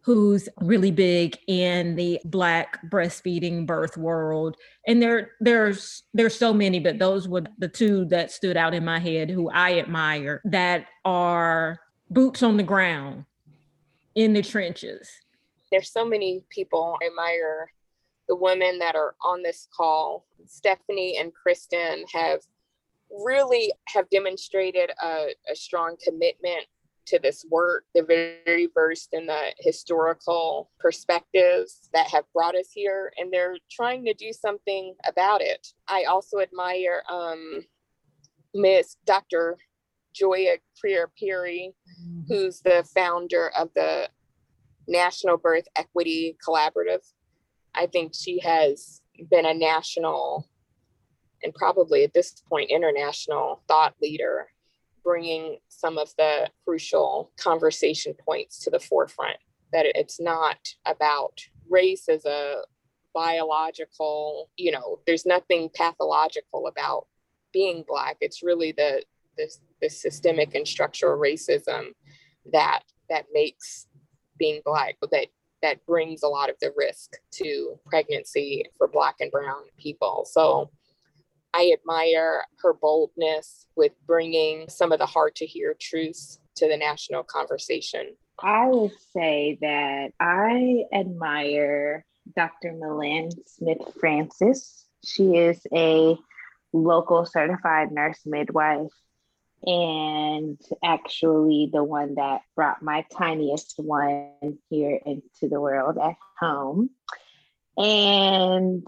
who's 0.06 0.48
really 0.62 0.92
big 0.92 1.36
in 1.48 1.96
the 1.96 2.20
black 2.26 2.80
breastfeeding 2.92 3.66
birth 3.66 3.98
world. 3.98 4.56
And 4.86 5.02
there 5.02 5.32
there's 5.40 6.04
there's 6.14 6.38
so 6.38 6.54
many 6.54 6.80
but 6.80 7.00
those 7.00 7.28
were 7.28 7.44
the 7.58 7.68
two 7.68 8.06
that 8.06 8.32
stood 8.32 8.56
out 8.56 8.76
in 8.76 8.86
my 8.86 9.00
head 9.00 9.32
who 9.32 9.50
i 9.50 9.80
admire 9.80 10.42
that 10.46 10.86
are 11.06 11.80
boots 12.12 12.44
on 12.44 12.58
the 12.58 12.64
ground 12.64 13.26
in 14.14 14.34
the 14.34 14.44
trenches. 14.44 15.10
There's 15.72 15.92
so 15.92 16.06
many 16.06 16.44
people 16.50 16.98
I 17.02 17.08
admire 17.08 17.72
the 18.28 18.36
women 18.36 18.80
that 18.80 18.96
are 18.96 19.16
on 19.24 19.44
this 19.44 19.68
call 19.76 20.26
stephanie 20.46 21.18
and 21.20 21.34
kristen 21.34 22.04
have 22.12 22.42
really 23.10 23.72
have 23.88 24.10
demonstrated 24.10 24.92
a, 25.04 25.28
a 25.52 25.56
strong 25.56 25.96
commitment 26.04 26.66
to 27.08 27.20
this 27.20 27.46
work. 27.50 27.86
They're 27.94 28.06
very 28.06 28.68
versed 28.74 29.10
in 29.14 29.28
the 29.28 29.54
historical 29.60 30.72
perspectives 30.80 31.90
that 31.94 32.08
have 32.08 32.26
brought 32.34 32.56
us 32.56 32.70
here, 32.74 33.14
and 33.18 33.32
they're 33.32 33.58
trying 33.70 34.06
to 34.06 34.14
do 34.14 34.34
something 34.34 34.96
about 35.08 35.42
it. 35.42 35.68
I 35.88 36.06
also 36.06 36.40
admire 36.40 37.04
um, 37.10 37.64
Miss 38.54 38.98
Dr. 39.06 39.58
Joia 40.20 40.58
Crear 40.80 41.12
mm-hmm. 41.20 42.22
who's 42.28 42.62
the 42.62 42.88
founder 42.96 43.52
of 43.58 43.70
the 43.76 44.10
National 44.88 45.38
Birth 45.38 45.68
Equity 45.76 46.38
Collaborative. 46.46 47.04
I 47.76 47.88
think 47.88 48.14
she 48.16 48.40
has 48.40 49.02
been 49.30 49.46
a 49.46 49.54
national 49.54 50.48
and 51.44 51.54
probably 51.54 52.04
at 52.04 52.14
this 52.14 52.42
point 52.50 52.72
international 52.72 53.62
thought 53.68 53.94
leader 54.02 54.48
bringing 55.04 55.58
some 55.68 55.98
of 55.98 56.10
the 56.18 56.50
crucial 56.64 57.32
conversation 57.38 58.14
points 58.26 58.60
to 58.60 58.70
the 58.70 58.80
forefront 58.80 59.38
that 59.72 59.86
it's 59.94 60.20
not 60.20 60.58
about 60.86 61.40
race 61.70 62.10
as 62.10 62.26
a 62.26 62.62
biological 63.14 64.50
you 64.58 64.72
know 64.72 65.00
there's 65.06 65.26
nothing 65.26 65.70
pathological 65.74 66.68
about 66.68 67.08
being 67.56 67.86
black. 67.88 68.18
It's 68.20 68.44
really 68.44 68.74
the 68.74 69.02
the, 69.38 69.50
the 69.82 69.90
systemic 69.90 70.54
and 70.56 70.68
structural 70.68 71.18
racism 71.18 71.94
that 72.52 72.82
that 73.10 73.26
makes 73.34 73.88
being 74.38 74.62
black 74.66 74.98
that 75.12 75.28
that 75.66 75.86
brings 75.86 76.22
a 76.22 76.28
lot 76.28 76.50
of 76.50 76.56
the 76.62 76.72
risk 76.78 77.18
to 77.32 77.80
pregnancy 77.88 78.64
for 78.78 78.88
black 78.88 79.16
and 79.20 79.32
brown 79.32 79.64
people 79.78 80.28
so 80.30 80.70
I 81.56 81.72
admire 81.72 82.44
her 82.64 82.74
boldness 82.74 83.68
with 83.78 83.94
bringing 84.06 84.68
some 84.68 84.92
of 84.92 85.00
the 85.00 85.06
hard 85.06 85.36
to 85.36 85.46
hear 85.46 85.74
truths 85.80 86.40
to 86.58 86.68
the 86.68 86.76
national 86.76 87.24
conversation. 87.24 88.16
I 88.40 88.68
would 88.68 88.92
say 89.14 89.58
that 89.62 90.10
I 90.20 90.84
admire 90.94 92.06
Dr. 92.36 92.74
Milan 92.74 93.30
Smith 93.48 93.78
Francis. 94.02 94.86
She 95.06 95.38
is 95.38 95.66
a 95.74 96.18
local 96.74 97.26
certified 97.26 97.94
nurse 97.94 98.20
midwife 98.26 98.92
and 99.66 100.60
actually 100.84 101.70
the 101.74 101.84
one 101.84 102.16
that 102.16 102.42
brought 102.56 102.84
my 102.84 103.06
tiniest 103.12 103.76
one 103.78 104.60
here 104.70 105.00
into 105.06 105.50
the 105.50 105.60
world 105.60 105.98
at 105.98 106.16
home. 106.40 106.90
And 107.78 108.86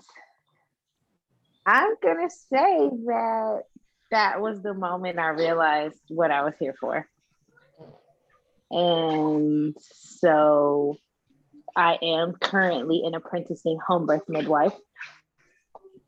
I'm 1.65 1.95
gonna 2.01 2.29
say 2.29 2.89
that 3.05 3.63
that 4.11 4.39
was 4.39 4.61
the 4.61 4.73
moment 4.73 5.19
I 5.19 5.29
realized 5.29 5.99
what 6.09 6.31
I 6.31 6.43
was 6.43 6.53
here 6.59 6.75
for. 6.79 7.07
And 8.69 9.75
so 9.81 10.97
I 11.75 11.97
am 12.01 12.33
currently 12.33 13.03
an 13.05 13.15
apprenticing 13.15 13.79
home 13.85 14.05
birth 14.05 14.27
midwife. 14.27 14.73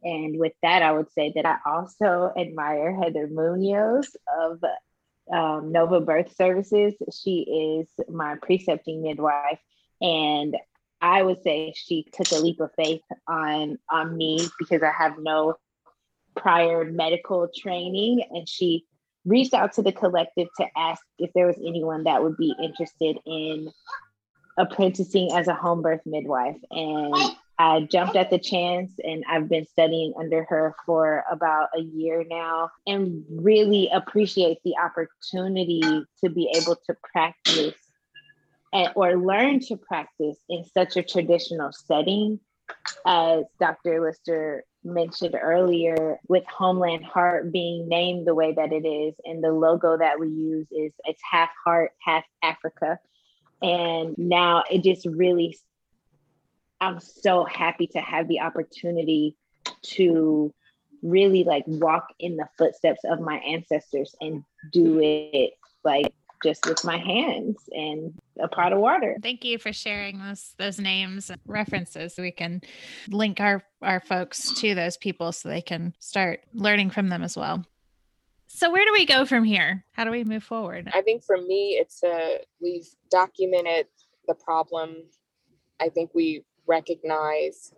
And 0.03 0.39
with 0.39 0.53
that, 0.63 0.81
I 0.81 0.91
would 0.91 1.11
say 1.11 1.33
that 1.35 1.45
I 1.45 1.57
also 1.65 2.31
admire 2.37 2.95
Heather 2.95 3.27
Munoz 3.27 4.15
of 4.39 4.63
um, 5.31 5.71
Nova 5.71 5.99
Birth 5.99 6.35
Services. 6.35 6.93
She 7.13 7.81
is 7.81 8.05
my 8.09 8.35
precepting 8.41 9.01
midwife. 9.01 9.59
And 10.01 10.55
I 11.01 11.21
would 11.21 11.41
say 11.43 11.73
she 11.75 12.05
took 12.11 12.31
a 12.31 12.39
leap 12.39 12.59
of 12.59 12.71
faith 12.75 13.01
on 13.27 13.77
on 13.89 14.17
me 14.17 14.47
because 14.57 14.83
I 14.83 14.91
have 14.91 15.17
no 15.19 15.55
prior 16.35 16.85
medical 16.85 17.49
training 17.55 18.23
and 18.31 18.47
she 18.47 18.85
reached 19.25 19.53
out 19.53 19.73
to 19.73 19.81
the 19.81 19.91
collective 19.91 20.47
to 20.57 20.65
ask 20.77 21.01
if 21.17 21.31
there 21.33 21.47
was 21.47 21.57
anyone 21.57 22.03
that 22.03 22.23
would 22.23 22.37
be 22.37 22.53
interested 22.61 23.17
in 23.25 23.71
apprenticing 24.57 25.31
as 25.33 25.47
a 25.47 25.53
home 25.53 25.81
birth 25.81 26.01
midwife 26.05 26.57
and 26.71 27.13
I 27.59 27.81
jumped 27.81 28.15
at 28.15 28.29
the 28.29 28.39
chance 28.39 28.93
and 29.03 29.25
I've 29.29 29.49
been 29.49 29.67
studying 29.67 30.13
under 30.17 30.45
her 30.45 30.75
for 30.85 31.25
about 31.29 31.67
a 31.77 31.81
year 31.81 32.23
now 32.27 32.69
and 32.87 33.25
really 33.29 33.89
appreciate 33.93 34.59
the 34.63 34.75
opportunity 34.77 35.81
to 36.23 36.29
be 36.29 36.49
able 36.55 36.77
to 36.87 36.95
practice 37.11 37.75
and, 38.71 38.89
or 38.95 39.17
learn 39.17 39.59
to 39.61 39.75
practice 39.75 40.37
in 40.47 40.63
such 40.73 40.95
a 40.95 41.03
traditional 41.03 41.73
setting 41.73 42.39
as 43.05 43.43
Dr. 43.59 44.01
Lister 44.01 44.63
mentioned 44.85 45.35
earlier 45.35 46.17
with 46.29 46.45
Homeland 46.45 47.03
Heart 47.03 47.51
being 47.51 47.89
named 47.89 48.25
the 48.25 48.35
way 48.35 48.53
that 48.53 48.71
it 48.71 48.87
is 48.87 49.15
and 49.25 49.43
the 49.43 49.51
logo 49.51 49.97
that 49.97 50.17
we 50.17 50.29
use 50.29 50.67
is 50.71 50.93
it's 51.03 51.21
half 51.29 51.49
heart 51.65 51.91
half 52.01 52.23
Africa 52.41 52.99
and 53.61 54.17
now 54.17 54.63
it 54.71 54.83
just 54.83 55.05
really 55.05 55.57
I'm 56.81 56.99
so 56.99 57.45
happy 57.45 57.87
to 57.87 57.99
have 57.99 58.27
the 58.27 58.41
opportunity 58.41 59.35
to 59.81 60.53
really 61.01 61.43
like 61.43 61.63
walk 61.67 62.07
in 62.19 62.37
the 62.37 62.47
footsteps 62.57 63.01
of 63.05 63.19
my 63.19 63.37
ancestors 63.37 64.15
and 64.21 64.43
do 64.71 64.99
it 65.01 65.53
like 65.83 66.13
just 66.43 66.65
with 66.65 66.83
my 66.85 66.97
hands 66.97 67.57
and 67.71 68.13
a 68.39 68.47
pot 68.47 68.71
of 68.71 68.79
water. 68.79 69.17
Thank 69.21 69.43
you 69.43 69.57
for 69.57 69.73
sharing 69.73 70.19
those 70.19 70.53
those 70.57 70.79
names 70.79 71.29
and 71.29 71.39
references. 71.45 72.15
We 72.17 72.31
can 72.31 72.61
link 73.09 73.39
our 73.39 73.63
our 73.81 73.99
folks 73.99 74.53
to 74.61 74.75
those 74.75 74.97
people 74.97 75.31
so 75.31 75.49
they 75.49 75.61
can 75.61 75.93
start 75.99 76.41
learning 76.53 76.91
from 76.91 77.09
them 77.09 77.23
as 77.23 77.35
well. 77.35 77.65
So 78.47 78.71
where 78.71 78.85
do 78.85 78.91
we 78.93 79.05
go 79.05 79.25
from 79.25 79.43
here? 79.43 79.85
How 79.91 80.05
do 80.05 80.11
we 80.11 80.23
move 80.23 80.43
forward? 80.43 80.89
I 80.93 81.01
think 81.01 81.23
for 81.23 81.37
me 81.37 81.77
it's 81.79 82.03
a 82.03 82.39
we've 82.61 82.87
documented 83.11 83.87
the 84.27 84.33
problem. 84.33 84.95
I 85.79 85.89
think 85.89 86.11
we 86.13 86.43
recognize 86.69 87.73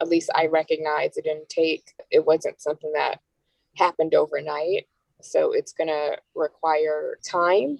at 0.00 0.08
least 0.08 0.30
I 0.34 0.46
recognize 0.46 1.16
it 1.16 1.24
didn't 1.24 1.50
take 1.50 1.92
it 2.10 2.24
wasn't 2.24 2.60
something 2.60 2.92
that 2.94 3.20
happened 3.76 4.14
overnight. 4.14 4.86
So 5.22 5.52
it's 5.52 5.72
going 5.72 5.88
to 5.88 6.16
require 6.34 7.18
time 7.24 7.78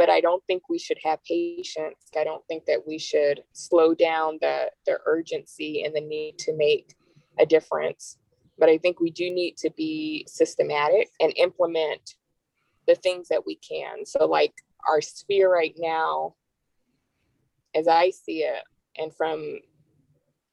but 0.00 0.08
I 0.08 0.22
don't 0.22 0.42
think 0.46 0.70
we 0.70 0.78
should 0.78 0.96
have 1.04 1.22
patience. 1.24 2.08
I 2.18 2.24
don't 2.24 2.42
think 2.46 2.64
that 2.64 2.86
we 2.86 2.96
should 2.98 3.42
slow 3.52 3.94
down 3.94 4.38
the, 4.40 4.70
the 4.86 4.98
urgency 5.04 5.82
and 5.84 5.94
the 5.94 6.00
need 6.00 6.38
to 6.38 6.56
make 6.56 6.94
a 7.38 7.44
difference. 7.44 8.16
But 8.58 8.70
I 8.70 8.78
think 8.78 8.98
we 8.98 9.10
do 9.10 9.30
need 9.30 9.58
to 9.58 9.68
be 9.76 10.24
systematic 10.26 11.10
and 11.20 11.34
implement 11.36 12.14
the 12.88 12.94
things 12.94 13.28
that 13.28 13.44
we 13.44 13.56
can. 13.56 14.06
So, 14.06 14.24
like 14.24 14.54
our 14.88 15.02
sphere 15.02 15.52
right 15.52 15.74
now, 15.76 16.34
as 17.74 17.86
I 17.86 18.08
see 18.08 18.38
it, 18.38 18.64
and 18.98 19.14
from 19.14 19.60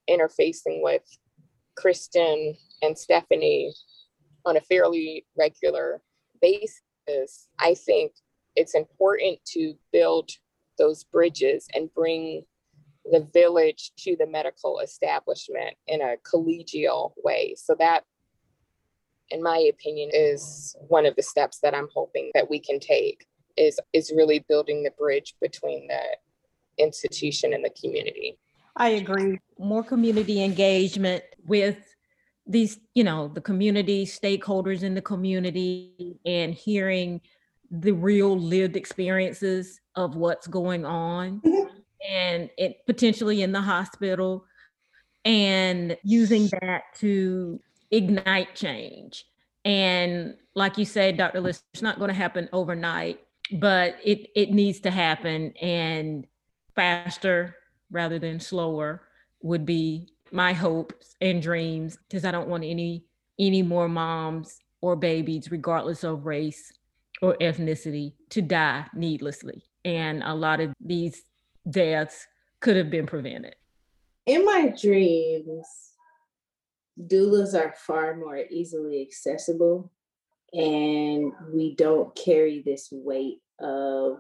interfacing 0.10 0.82
with 0.82 1.04
Kristen 1.76 2.56
and 2.82 2.98
Stephanie 2.98 3.74
on 4.46 4.58
a 4.58 4.62
fairly 4.62 5.26
regular 5.38 6.02
basis, 6.42 7.50
I 7.60 7.76
think 7.76 8.14
it's 8.56 8.76
important 8.76 9.40
to 9.54 9.74
build 9.92 10.32
those 10.78 11.04
bridges 11.04 11.68
and 11.74 11.94
bring 11.94 12.44
the 13.12 13.28
village 13.34 13.92
to 14.00 14.16
the 14.18 14.28
medical 14.28 14.80
establishment 14.80 15.76
in 15.88 16.02
a 16.02 16.16
collegial 16.26 17.14
way. 17.24 17.56
So 17.58 17.76
that 17.80 18.04
in 19.30 19.44
my 19.44 19.58
opinion 19.58 20.10
is 20.14 20.76
one 20.88 21.06
of 21.06 21.16
the 21.16 21.24
steps 21.24 21.60
that 21.62 21.76
I'm 21.76 21.90
hoping 21.94 22.32
that 22.34 22.50
we 22.50 22.60
can 22.60 22.80
take 22.80 23.26
is 23.56 23.80
is 23.94 24.14
really 24.16 24.46
building 24.48 24.84
the 24.84 24.92
bridge 24.92 25.36
between 25.42 25.88
the 25.88 26.02
institution 26.78 27.54
and 27.54 27.64
the 27.64 27.70
community. 27.70 28.38
I 28.76 28.90
agree. 28.90 29.40
More 29.58 29.84
community 29.84 30.44
engagement 30.44 31.24
with 31.46 31.78
these, 32.46 32.80
you 32.94 33.04
know, 33.04 33.28
the 33.28 33.42
community 33.42 34.06
stakeholders 34.06 34.84
in 34.84 34.94
the 34.94 35.02
community 35.02 36.20
and 36.26 36.54
hearing 36.54 37.22
the 37.70 37.92
real 37.92 38.38
lived 38.38 38.78
experiences 38.78 39.82
of 39.96 40.16
what's 40.16 40.48
going 40.48 40.86
on 40.86 41.42
mm-hmm. 41.42 41.78
and 42.10 42.50
it 42.58 42.86
potentially 42.86 43.42
in 43.42 43.52
the 43.52 43.62
hospital 43.62 44.46
and 45.26 45.98
using 46.04 46.48
that 46.62 46.84
to 46.98 47.60
ignite 47.92 48.56
change. 48.56 49.26
And 49.66 50.36
like 50.56 50.78
you 50.78 50.86
said, 50.86 51.18
Dr. 51.18 51.42
List, 51.42 51.66
it's 51.74 51.82
not 51.82 52.00
going 52.00 52.08
to 52.08 52.14
happen 52.14 52.48
overnight, 52.54 53.20
but 53.52 53.98
it 54.04 54.30
it 54.36 54.52
needs 54.52 54.80
to 54.82 54.92
happen 54.92 55.52
and 55.58 56.26
faster 56.78 57.56
rather 57.92 58.20
than 58.20 58.40
slower 58.40 59.02
would 59.42 59.66
be 59.66 60.08
my 60.32 60.54
hopes 60.54 61.16
and 61.20 61.42
dreams 61.42 61.98
because 62.08 62.24
I 62.24 62.32
don't 62.32 62.48
want 62.48 62.64
any 62.64 63.04
any 63.40 63.62
more 63.62 63.90
moms 63.90 64.60
or 64.82 64.96
babies, 64.96 65.52
regardless 65.52 66.04
of 66.04 66.26
race 66.26 66.72
or 67.22 67.36
ethnicity, 67.42 68.14
to 68.30 68.42
die 68.42 68.86
needlessly. 68.96 69.64
And 69.84 70.24
a 70.24 70.34
lot 70.34 70.60
of 70.60 70.74
these 70.80 71.24
deaths 71.70 72.26
could 72.60 72.76
have 72.78 72.90
been 72.90 73.06
prevented. 73.06 73.56
In 74.26 74.46
my 74.46 74.74
dreams, 74.80 75.68
doulas 77.00 77.54
are 77.54 77.74
far 77.78 78.16
more 78.16 78.38
easily 78.50 79.02
accessible 79.02 79.92
and 80.54 81.32
we 81.54 81.76
don't 81.76 82.16
carry 82.16 82.62
this 82.62 82.90
weight 82.92 83.42
of 83.60 84.20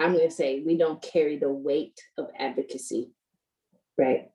i'm 0.00 0.12
going 0.12 0.28
to 0.28 0.34
say 0.34 0.62
we 0.64 0.76
don't 0.76 1.02
carry 1.02 1.36
the 1.36 1.50
weight 1.50 1.98
of 2.18 2.28
advocacy 2.38 3.10
right 3.98 4.30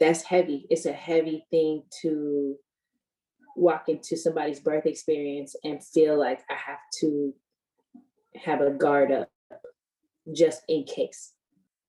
that's 0.00 0.22
heavy 0.22 0.66
it's 0.70 0.86
a 0.86 0.92
heavy 0.92 1.44
thing 1.50 1.82
to 2.02 2.56
walk 3.56 3.88
into 3.88 4.16
somebody's 4.16 4.60
birth 4.60 4.86
experience 4.86 5.56
and 5.64 5.84
feel 5.84 6.18
like 6.18 6.40
i 6.48 6.54
have 6.54 6.78
to 6.92 7.34
have 8.36 8.60
a 8.60 8.70
guard 8.70 9.10
up 9.10 9.28
just 10.34 10.62
in 10.68 10.84
case 10.84 11.32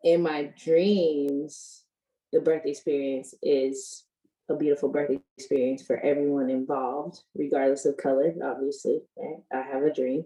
in 0.03 0.21
my 0.21 0.51
dreams 0.63 1.83
the 2.31 2.39
birth 2.39 2.65
experience 2.65 3.33
is 3.41 4.05
a 4.49 4.55
beautiful 4.55 4.89
birth 4.89 5.11
experience 5.37 5.83
for 5.83 5.97
everyone 5.99 6.49
involved, 6.49 7.21
regardless 7.35 7.85
of 7.85 7.97
color, 7.97 8.33
obviously. 8.43 9.01
Right? 9.17 9.37
I 9.53 9.61
have 9.61 9.83
a 9.83 9.93
dream. 9.93 10.25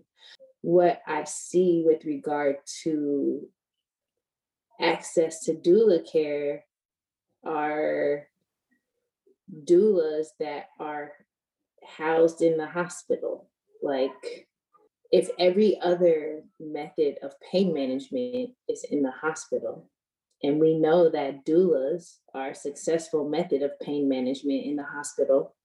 What 0.63 1.01
I 1.05 1.25
see 1.25 1.83
with 1.85 2.05
regard 2.05 2.55
to 2.83 3.47
access 4.79 5.43
to 5.43 5.53
doula 5.53 6.09
care 6.09 6.63
are 7.45 8.29
doulas 9.65 10.27
that 10.39 10.67
are 10.79 11.11
housed 11.85 12.41
in 12.41 12.57
the 12.57 12.65
hospital. 12.65 13.49
Like, 13.81 14.47
if 15.11 15.29
every 15.37 15.77
other 15.81 16.43
method 16.61 17.17
of 17.21 17.33
pain 17.51 17.73
management 17.73 18.51
is 18.69 18.85
in 18.89 19.03
the 19.03 19.11
hospital, 19.11 19.89
and 20.43 20.61
we 20.61 20.79
know 20.79 21.09
that 21.09 21.45
doulas 21.45 22.19
are 22.33 22.51
a 22.51 22.55
successful 22.55 23.27
method 23.27 23.63
of 23.63 23.77
pain 23.81 24.07
management 24.07 24.65
in 24.65 24.77
the 24.77 24.83
hospital. 24.83 25.55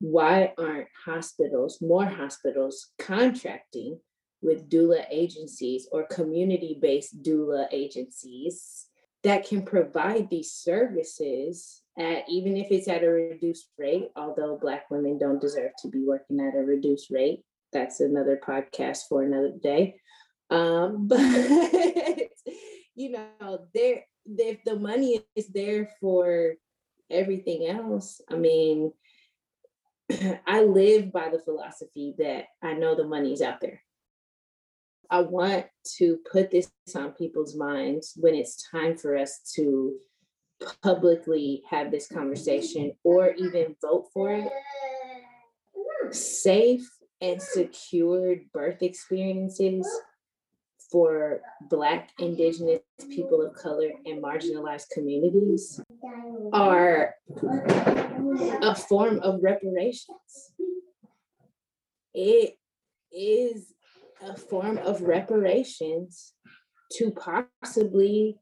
Why 0.00 0.54
aren't 0.58 0.88
hospitals, 1.04 1.78
more 1.80 2.04
hospitals, 2.04 2.88
contracting 2.98 4.00
with 4.42 4.68
doula 4.68 5.04
agencies 5.10 5.88
or 5.92 6.04
community 6.04 6.78
based 6.80 7.22
doula 7.22 7.66
agencies 7.72 8.86
that 9.24 9.46
can 9.46 9.62
provide 9.62 10.30
these 10.30 10.52
services 10.52 11.82
at 11.98 12.22
even 12.28 12.56
if 12.56 12.70
it's 12.70 12.86
at 12.86 13.02
a 13.02 13.08
reduced 13.08 13.68
rate, 13.76 14.08
although 14.14 14.58
Black 14.60 14.88
women 14.90 15.18
don't 15.18 15.40
deserve 15.40 15.72
to 15.82 15.88
be 15.88 16.04
working 16.04 16.38
at 16.40 16.56
a 16.56 16.64
reduced 16.64 17.10
rate. 17.10 17.42
That's 17.72 18.00
another 18.00 18.40
podcast 18.42 19.08
for 19.08 19.22
another 19.22 19.52
day. 19.60 19.96
Um, 20.50 21.08
but 21.08 21.18
you 22.94 23.10
know, 23.10 23.66
there 23.74 24.04
if 24.26 24.62
the 24.64 24.76
money 24.76 25.24
is 25.34 25.48
there 25.48 25.90
for 26.00 26.54
everything 27.10 27.66
else, 27.66 28.20
I 28.30 28.36
mean, 28.36 28.92
I 30.46 30.62
live 30.62 31.12
by 31.12 31.30
the 31.30 31.38
philosophy 31.38 32.14
that 32.18 32.44
I 32.62 32.74
know 32.74 32.94
the 32.94 33.04
money's 33.04 33.42
out 33.42 33.60
there. 33.60 33.82
I 35.10 35.20
want 35.22 35.66
to 35.96 36.18
put 36.30 36.50
this 36.50 36.70
on 36.94 37.12
people's 37.12 37.56
minds 37.56 38.12
when 38.16 38.34
it's 38.34 38.68
time 38.70 38.96
for 38.96 39.16
us 39.16 39.40
to 39.54 39.94
publicly 40.82 41.62
have 41.70 41.90
this 41.90 42.08
conversation 42.08 42.92
or 43.04 43.32
even 43.32 43.74
vote 43.80 44.08
for 44.12 44.32
it. 44.32 44.50
Safe 46.14 46.86
and 47.20 47.40
secured 47.40 48.40
birth 48.52 48.82
experiences 48.82 49.88
for 50.90 51.40
Black, 51.68 52.10
Indigenous, 52.18 52.80
people 53.10 53.44
of 53.44 53.54
color, 53.54 53.90
and 54.06 54.22
marginalized 54.22 54.90
communities 54.92 55.80
are 56.52 57.14
a 58.62 58.74
form 58.74 59.20
of 59.20 59.42
reparations. 59.42 60.52
It 62.14 62.58
is 63.12 63.74
a 64.22 64.36
form 64.36 64.78
of 64.78 65.02
reparations 65.02 66.34
to 66.92 67.10
possibly 67.10 68.36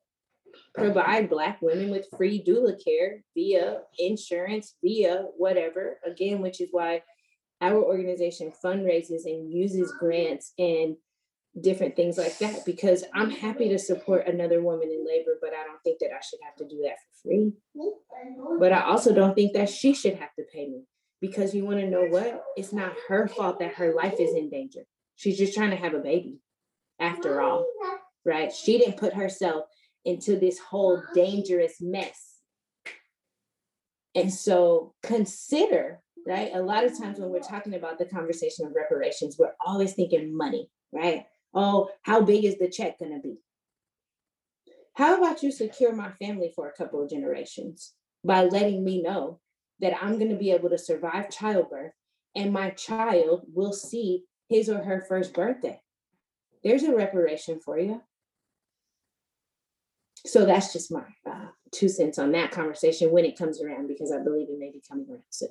provide 0.75 1.29
Black 1.29 1.61
women 1.61 1.91
with 1.91 2.09
free 2.17 2.43
doula 2.43 2.83
care 2.83 3.23
via 3.35 3.81
insurance, 3.99 4.75
via 4.83 5.25
whatever, 5.37 5.99
again, 6.05 6.41
which 6.41 6.61
is 6.61 6.69
why 6.71 7.03
our 7.61 7.83
organization 7.83 8.53
fundraises 8.65 9.25
and 9.25 9.53
uses 9.53 9.93
grants 9.99 10.53
and 10.59 10.97
different 11.61 11.97
things 11.97 12.19
like 12.19 12.39
that 12.39 12.65
because 12.67 13.05
I'm 13.15 13.31
happy 13.31 13.71
to 13.71 13.79
support 13.79 14.27
another 14.27 14.63
woman 14.63 14.91
in 14.91 15.07
labor, 15.07 15.39
but 15.41 15.51
I 15.55 15.65
don't 15.65 15.83
think 15.83 15.99
that 16.01 16.11
I 16.13 16.21
should 16.21 16.41
have 16.45 16.57
to 16.57 16.69
do 16.69 16.83
that 16.85 16.97
for 16.99 17.29
free. 17.29 17.53
But 18.59 18.73
I 18.73 18.83
also 18.83 19.15
don't 19.15 19.35
think 19.35 19.55
that 19.55 19.71
she 19.71 19.95
should 19.95 20.15
have 20.17 20.35
to 20.39 20.45
pay 20.53 20.69
me 20.69 20.83
because 21.21 21.55
you 21.55 21.65
want 21.65 21.81
to 21.81 21.89
know 21.89 22.05
what? 22.05 22.43
It's 22.57 22.75
not 22.75 22.93
her 23.09 23.27
fault 23.27 23.59
that 23.61 23.75
her 23.75 23.95
life 23.95 24.17
is 24.21 24.35
in 24.35 24.51
danger. 24.51 24.83
She's 25.17 25.39
just 25.39 25.55
trying 25.55 25.71
to 25.71 25.77
have 25.77 25.95
a 25.95 25.99
baby 25.99 26.39
after 27.01 27.41
all, 27.41 27.67
right? 28.25 28.53
She 28.53 28.79
didn't 28.79 28.99
put 28.99 29.15
herself 29.15 29.65
into 30.05 30.39
this 30.39 30.59
whole 30.59 31.03
dangerous 31.15 31.81
mess. 31.81 32.35
And 34.15 34.33
so 34.33 34.95
consider, 35.03 36.01
right? 36.27 36.51
A 36.55 36.63
lot 36.63 36.85
of 36.85 36.99
times 36.99 37.19
when 37.19 37.31
we're 37.31 37.41
talking 37.41 37.75
about 37.75 37.99
the 37.99 38.07
conversation 38.07 38.67
of 38.67 38.75
reparations, 38.75 39.37
we're 39.39 39.55
always 39.67 39.95
thinking 39.95 40.35
money, 40.35 40.71
right? 40.93 41.27
oh, 41.57 41.89
how 42.03 42.21
big 42.21 42.45
is 42.45 42.59
the 42.59 42.69
check 42.69 42.99
going 42.99 43.13
to 43.13 43.21
be? 43.21 43.39
How 44.95 45.17
about 45.17 45.43
you 45.43 45.51
secure 45.51 45.95
my 45.95 46.11
family 46.13 46.53
for 46.55 46.69
a 46.69 46.73
couple 46.73 47.03
of 47.03 47.11
generations 47.11 47.95
by 48.23 48.45
letting 48.45 48.85
me 48.85 49.03
know 49.03 49.41
that 49.81 49.97
I'm 50.01 50.19
going 50.19 50.31
to 50.31 50.37
be 50.37 50.53
able 50.53 50.71
to 50.71 50.79
survive 50.79 51.31
childbirth 51.31 51.93
and 52.35 52.53
my 52.53 52.71
child 52.71 53.43
will 53.53 53.73
see 53.73 54.25
his 54.49 54.69
or 54.69 54.83
her 54.83 55.05
first 55.09 55.35
birthday? 55.35 55.81
There's 56.63 56.83
a 56.83 56.95
reparation 56.95 57.61
for 57.61 57.79
you. 57.79 58.03
So 60.25 60.45
that's 60.45 60.73
just 60.73 60.91
my 60.91 61.05
uh, 61.25 61.47
two 61.71 61.89
cents 61.89 62.19
on 62.19 62.33
that 62.33 62.51
conversation 62.51 63.13
when 63.13 63.25
it 63.25 63.39
comes 63.39 63.63
around 63.63 63.87
because 63.87 64.11
I 64.11 64.23
believe 64.23 64.49
it 64.49 64.59
may 64.59 64.71
be 64.71 64.83
coming 64.89 65.07
around 65.09 65.23
soon. 65.31 65.51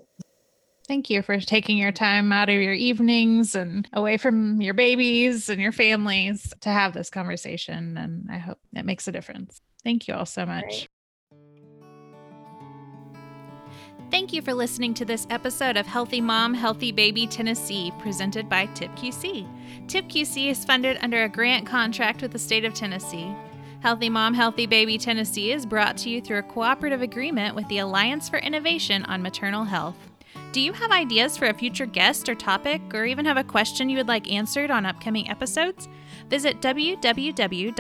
Thank 0.88 1.10
you 1.10 1.22
for 1.22 1.40
taking 1.40 1.78
your 1.78 1.92
time 1.92 2.32
out 2.32 2.50
of 2.50 2.56
your 2.56 2.74
evenings 2.74 3.56
and 3.56 3.88
away 3.94 4.18
from 4.18 4.62
your 4.62 4.76
babies 4.76 5.50
and 5.50 5.60
your 5.60 5.72
families 5.72 6.54
to 6.62 6.70
have 6.70 6.94
this 6.94 7.10
conversation. 7.10 7.98
And 7.98 8.28
I 8.30 8.38
hope 8.38 8.60
it 8.74 8.86
makes 8.86 9.08
a 9.08 9.12
difference. 9.12 9.62
Thank 9.84 10.08
you 10.08 10.14
all 10.14 10.28
so 10.28 10.46
much. 10.46 10.88
Thank 14.12 14.34
you 14.34 14.42
for 14.42 14.54
listening 14.54 14.94
to 14.96 15.06
this 15.06 15.26
episode 15.30 15.78
of 15.78 15.88
Healthy 15.88 16.22
Mom, 16.22 16.54
Healthy 16.54 16.92
Baby 16.92 17.26
Tennessee, 17.26 17.92
presented 18.00 18.48
by 18.48 18.68
TIPQC. 18.68 19.48
TIPQC 19.88 20.52
is 20.52 20.64
funded 20.64 20.98
under 21.02 21.24
a 21.24 21.30
grant 21.30 21.66
contract 21.66 22.22
with 22.22 22.32
the 22.32 22.40
state 22.40 22.66
of 22.66 22.74
Tennessee. 22.74 23.36
Healthy 23.82 24.10
Mom, 24.10 24.36
Healthy 24.36 24.68
Baby 24.68 24.98
Tennessee 24.98 25.52
is 25.52 25.66
brought 25.66 25.98
to 25.98 26.10
you 26.10 26.22
through 26.22 26.38
a 26.38 26.44
cooperative 26.44 27.02
agreement 27.02 27.56
with 27.56 27.68
the 27.68 27.80
Alliance 27.80 28.30
for 28.30 28.38
Innovation 28.38 29.04
on 29.06 29.22
Maternal 29.24 29.66
Health. 29.66 29.98
Do 30.52 30.62
you 30.62 30.72
have 30.74 30.92
ideas 30.92 31.36
for 31.36 31.48
a 31.48 31.54
future 31.54 31.86
guest 31.86 32.30
or 32.30 32.36
topic, 32.36 32.82
or 32.94 33.06
even 33.06 33.26
have 33.26 33.38
a 33.38 33.44
question 33.44 33.90
you 33.90 33.98
would 33.98 34.08
like 34.08 34.32
answered 34.32 34.72
on 34.72 34.86
upcoming 34.86 35.30
episodes? 35.30 35.90
Visit 36.30 36.62
www.tipqc.org. 36.62 37.74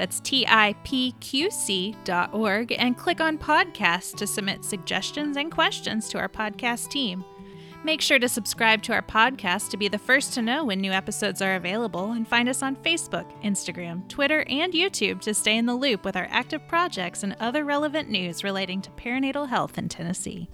That's 0.00 0.20
tipqc.org 0.22 1.92
and 2.72 2.96
click 2.96 3.20
on 3.20 3.36
podcasts 3.36 4.16
to 4.16 4.26
submit 4.26 4.64
suggestions 4.64 5.36
and 5.36 5.52
questions 5.52 6.08
to 6.08 6.18
our 6.18 6.26
podcast 6.30 6.88
team. 6.88 7.22
Make 7.84 8.00
sure 8.00 8.18
to 8.18 8.26
subscribe 8.26 8.82
to 8.84 8.94
our 8.94 9.02
podcast 9.02 9.68
to 9.68 9.76
be 9.76 9.88
the 9.88 9.98
first 9.98 10.32
to 10.32 10.40
know 10.40 10.64
when 10.64 10.80
new 10.80 10.90
episodes 10.90 11.42
are 11.42 11.56
available 11.56 12.12
and 12.12 12.26
find 12.26 12.48
us 12.48 12.62
on 12.62 12.76
Facebook, 12.76 13.26
Instagram, 13.42 14.08
Twitter, 14.08 14.42
and 14.48 14.72
YouTube 14.72 15.20
to 15.20 15.34
stay 15.34 15.58
in 15.58 15.66
the 15.66 15.74
loop 15.74 16.02
with 16.02 16.16
our 16.16 16.28
active 16.30 16.66
projects 16.66 17.22
and 17.22 17.36
other 17.38 17.66
relevant 17.66 18.08
news 18.08 18.42
relating 18.42 18.80
to 18.80 18.90
perinatal 18.92 19.50
health 19.50 19.76
in 19.76 19.90
Tennessee. 19.90 20.48